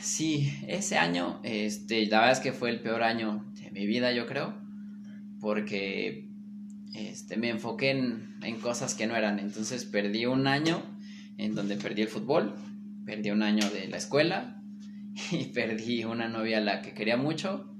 Sí, 0.00 0.52
ese 0.66 0.96
año, 0.96 1.40
este, 1.42 2.06
la 2.06 2.20
verdad 2.20 2.32
es 2.32 2.40
que 2.40 2.52
fue 2.52 2.70
el 2.70 2.80
peor 2.80 3.02
año 3.02 3.44
de 3.54 3.70
mi 3.70 3.86
vida, 3.86 4.12
yo 4.12 4.26
creo, 4.26 4.54
porque 5.40 6.28
este, 6.94 7.36
me 7.36 7.50
enfoqué 7.50 7.90
en, 7.90 8.36
en 8.42 8.58
cosas 8.60 8.94
que 8.94 9.06
no 9.06 9.16
eran. 9.16 9.38
Entonces 9.38 9.84
perdí 9.84 10.26
un 10.26 10.46
año 10.46 10.82
en 11.38 11.54
donde 11.54 11.76
perdí 11.76 12.02
el 12.02 12.08
fútbol, 12.08 12.54
perdí 13.04 13.30
un 13.30 13.42
año 13.42 13.68
de 13.70 13.88
la 13.88 13.96
escuela, 13.96 14.62
y 15.30 15.46
perdí 15.46 16.04
una 16.04 16.28
novia 16.28 16.58
a 16.58 16.60
la 16.60 16.82
que 16.82 16.94
quería 16.94 17.16
mucho, 17.16 17.73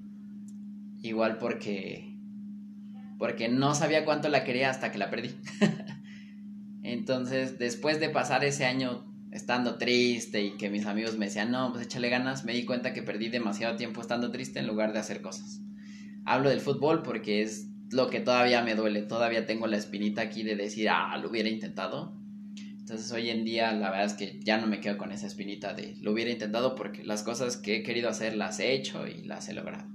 igual 1.04 1.38
porque 1.38 2.10
porque 3.18 3.48
no 3.48 3.74
sabía 3.74 4.04
cuánto 4.04 4.28
la 4.28 4.44
quería 4.44 4.70
hasta 4.70 4.90
que 4.90 4.98
la 4.98 5.10
perdí. 5.10 5.30
Entonces, 6.82 7.58
después 7.58 8.00
de 8.00 8.10
pasar 8.10 8.44
ese 8.44 8.64
año 8.66 9.06
estando 9.30 9.78
triste 9.78 10.42
y 10.42 10.56
que 10.56 10.68
mis 10.68 10.86
amigos 10.86 11.16
me 11.16 11.26
decían, 11.26 11.50
no, 11.50 11.72
pues 11.72 11.86
échale 11.86 12.08
ganas, 12.08 12.44
me 12.44 12.52
di 12.52 12.64
cuenta 12.64 12.92
que 12.92 13.02
perdí 13.02 13.28
demasiado 13.28 13.76
tiempo 13.76 14.00
estando 14.00 14.30
triste 14.30 14.58
en 14.58 14.66
lugar 14.66 14.92
de 14.92 14.98
hacer 14.98 15.22
cosas. 15.22 15.60
Hablo 16.24 16.50
del 16.50 16.60
fútbol 16.60 17.02
porque 17.02 17.42
es 17.42 17.68
lo 17.90 18.10
que 18.10 18.20
todavía 18.20 18.62
me 18.62 18.74
duele. 18.74 19.02
Todavía 19.02 19.46
tengo 19.46 19.66
la 19.68 19.76
espinita 19.76 20.22
aquí 20.22 20.42
de 20.42 20.56
decir, 20.56 20.88
ah, 20.90 21.16
lo 21.16 21.30
hubiera 21.30 21.48
intentado. 21.48 22.16
Entonces 22.56 23.10
hoy 23.12 23.30
en 23.30 23.44
día 23.44 23.72
la 23.72 23.90
verdad 23.90 24.06
es 24.06 24.14
que 24.14 24.40
ya 24.42 24.58
no 24.58 24.66
me 24.66 24.80
quedo 24.80 24.98
con 24.98 25.12
esa 25.12 25.26
espinita 25.26 25.72
de 25.72 25.96
lo 26.02 26.12
hubiera 26.12 26.30
intentado 26.30 26.74
porque 26.74 27.02
las 27.02 27.22
cosas 27.22 27.56
que 27.56 27.76
he 27.76 27.82
querido 27.82 28.10
hacer 28.10 28.36
las 28.36 28.60
he 28.60 28.72
hecho 28.72 29.06
y 29.06 29.22
las 29.22 29.48
he 29.48 29.54
logrado. 29.54 29.93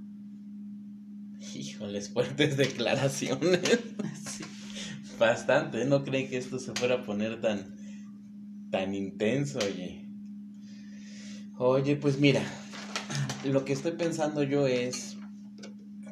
Híjoles, 1.54 2.10
fuertes 2.10 2.56
declaraciones. 2.56 3.60
Bastante, 5.18 5.84
no 5.84 6.02
creí 6.04 6.28
que 6.28 6.38
esto 6.38 6.58
se 6.58 6.72
fuera 6.72 6.96
a 6.96 7.04
poner 7.04 7.40
tan, 7.40 7.76
tan 8.70 8.94
intenso, 8.94 9.58
oye. 9.58 10.06
Oye, 11.58 11.96
pues 11.96 12.18
mira, 12.18 12.42
lo 13.44 13.64
que 13.64 13.74
estoy 13.74 13.92
pensando 13.92 14.42
yo 14.42 14.66
es 14.66 15.18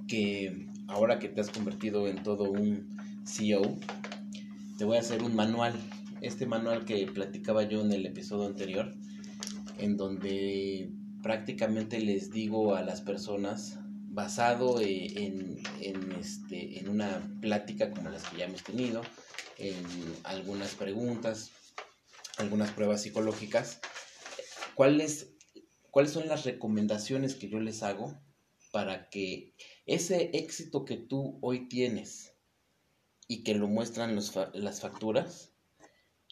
que 0.06 0.66
ahora 0.88 1.18
que 1.18 1.28
te 1.28 1.40
has 1.40 1.50
convertido 1.50 2.06
en 2.06 2.22
todo 2.22 2.50
un 2.50 2.98
CEO, 3.24 3.78
te 4.76 4.84
voy 4.84 4.98
a 4.98 5.00
hacer 5.00 5.22
un 5.22 5.34
manual. 5.34 5.74
Este 6.20 6.44
manual 6.44 6.84
que 6.84 7.06
platicaba 7.06 7.62
yo 7.62 7.80
en 7.80 7.92
el 7.92 8.04
episodio 8.04 8.46
anterior, 8.46 8.94
en 9.78 9.96
donde 9.96 10.90
prácticamente 11.22 12.00
les 12.00 12.30
digo 12.30 12.74
a 12.74 12.82
las 12.82 13.00
personas, 13.00 13.77
basado 14.18 14.80
eh, 14.80 15.12
en, 15.14 15.62
en, 15.80 16.10
este, 16.10 16.80
en 16.80 16.88
una 16.88 17.22
plática 17.40 17.92
como 17.92 18.10
las 18.10 18.24
que 18.24 18.38
ya 18.38 18.46
hemos 18.46 18.64
tenido, 18.64 19.00
en 19.58 19.76
algunas 20.24 20.74
preguntas, 20.74 21.52
algunas 22.36 22.72
pruebas 22.72 23.00
psicológicas, 23.00 23.78
¿cuáles, 24.74 25.28
cuáles 25.92 26.10
son 26.10 26.26
las 26.26 26.44
recomendaciones 26.44 27.36
que 27.36 27.48
yo 27.48 27.60
les 27.60 27.84
hago 27.84 28.20
para 28.72 29.08
que 29.08 29.54
ese 29.86 30.30
éxito 30.34 30.84
que 30.84 30.96
tú 30.96 31.38
hoy 31.40 31.68
tienes 31.68 32.32
y 33.28 33.44
que 33.44 33.54
lo 33.54 33.68
muestran 33.68 34.16
las 34.16 34.80
facturas, 34.80 35.52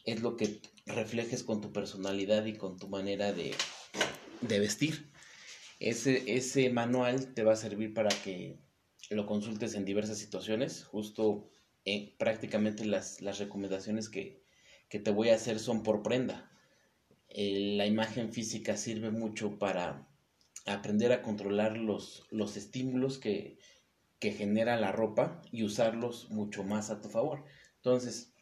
es 0.05 0.22
lo 0.22 0.37
que 0.37 0.61
reflejes 0.87 1.44
con 1.44 1.61
tu 1.61 1.72
personalidad 1.72 2.46
y 2.46 2.57
con 2.57 2.79
tu 2.79 2.88
manera 2.88 3.33
de, 3.33 3.55
vestir. 4.40 5.09
Ese, 5.79 6.37
ese 6.37 6.71
manual 6.71 7.35
te 7.35 7.45
va 7.45 7.53
a 7.53 7.57
servir 7.57 7.93
para 7.93 8.09
que 8.09 8.59
lo 9.11 9.27
consultes 9.27 9.75
en 9.75 9.85
diversas 9.85 10.19
situaciones. 10.19 10.85
Justo 10.85 11.49
eh, 11.85 12.15
prácticamente 12.19 12.85
las, 12.85 13.21
recomendaciones 13.39 14.09
que, 14.09 14.45
te 14.89 15.11
voy 15.11 15.29
a 15.29 15.37
hacer 15.37 15.61
son 15.61 15.83
por 15.83 16.03
prenda. 16.03 16.51
Eh, 17.29 17.75
la 17.77 17.87
imagen 17.87 18.33
física 18.33 18.77
sirve 18.77 19.11
mucho 19.11 19.59
para 19.59 20.09
aprender 20.67 21.12
a 21.12 21.23
controlar 21.23 21.77
los, 21.77 22.27
los 22.31 22.57
estímulos 22.57 23.19
que, 23.19 23.59
genera 24.21 24.77
la 24.77 24.91
ropa 24.91 25.41
y 25.53 25.62
usarlos 25.62 26.31
mucho 26.31 26.65
más 26.65 26.91
a 26.91 27.01
tu 27.01 27.09
favor. 27.09 27.45
Entonces, 27.77 28.33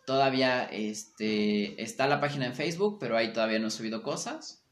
Todavía 0.07 0.65
este, 0.65 1.83
está 1.83 2.07
la 2.07 2.21
página 2.21 2.47
en 2.47 2.55
Facebook, 2.55 2.99
pero 3.01 3.17
ahí 3.17 3.33
todavía 3.33 3.59
no 3.59 3.67
he 3.67 3.73
subido 3.73 4.05
cosas. 4.05 4.65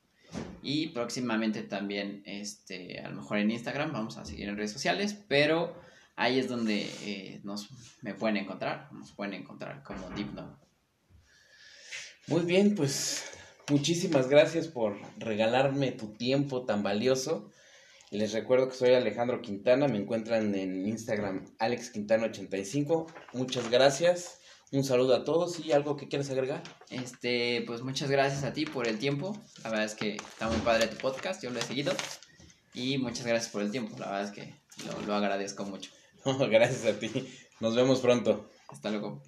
Y 0.63 0.89
próximamente 0.89 1.63
también, 1.63 2.23
este, 2.25 3.01
a 3.01 3.09
lo 3.09 3.17
mejor 3.17 3.39
en 3.39 3.51
Instagram, 3.51 3.93
vamos 3.93 4.17
a 4.17 4.25
seguir 4.25 4.49
en 4.49 4.57
redes 4.57 4.73
sociales, 4.73 5.25
pero 5.27 5.75
ahí 6.15 6.39
es 6.39 6.49
donde 6.49 6.89
eh, 7.03 7.41
nos, 7.43 7.69
me 8.01 8.15
pueden 8.15 8.37
encontrar, 8.37 8.89
nos 8.93 9.11
pueden 9.11 9.35
encontrar 9.35 9.83
como 9.83 10.09
DeepNote. 10.11 10.64
Muy 12.27 12.43
bien, 12.43 12.75
pues 12.75 13.25
muchísimas 13.69 14.29
gracias 14.29 14.69
por 14.69 14.97
regalarme 15.19 15.93
tu 15.93 16.15
tiempo 16.15 16.65
tan 16.65 16.83
valioso. 16.83 17.51
Les 18.11 18.33
recuerdo 18.33 18.69
que 18.69 18.77
soy 18.77 18.95
Alejandro 18.95 19.43
Quintana, 19.43 19.89
me 19.89 19.99
encuentran 19.99 20.55
en 20.55 20.87
Instagram 20.87 21.45
alexquintana85. 21.59 23.07
Muchas 23.33 23.71
gracias 23.71 24.41
un 24.77 24.85
saludo 24.85 25.15
a 25.15 25.25
todos 25.25 25.65
y 25.65 25.73
algo 25.73 25.97
que 25.97 26.09
quieras 26.09 26.31
agregar. 26.31 26.63
Este, 26.91 27.63
pues 27.67 27.83
muchas 27.83 28.11
gracias 28.11 28.45
a 28.45 28.53
ti 28.53 28.67
por 28.67 28.89
el 28.89 28.99
tiempo. 28.99 29.39
La 29.63 29.71
verdad 29.71 29.87
es 29.87 29.95
que 29.95 30.17
está 30.17 30.49
muy 30.49 30.59
padre 30.59 30.89
tu 30.89 30.97
podcast, 30.97 31.43
yo 31.43 31.51
lo 31.51 31.59
he 31.59 31.63
seguido. 31.63 31.93
Y 32.73 32.99
muchas 32.99 33.27
gracias 33.27 33.53
por 33.53 33.63
el 33.63 33.71
tiempo, 33.71 33.97
la 33.99 34.07
verdad 34.07 34.25
es 34.25 34.31
que 34.33 34.55
lo, 34.85 35.07
lo 35.07 35.15
agradezco 35.15 35.65
mucho. 35.65 35.91
gracias 36.51 36.85
a 36.87 36.99
ti. 36.99 37.11
Nos 37.61 37.77
vemos 37.77 38.01
pronto. 38.01 38.51
Hasta 38.69 38.91
luego. 38.91 39.23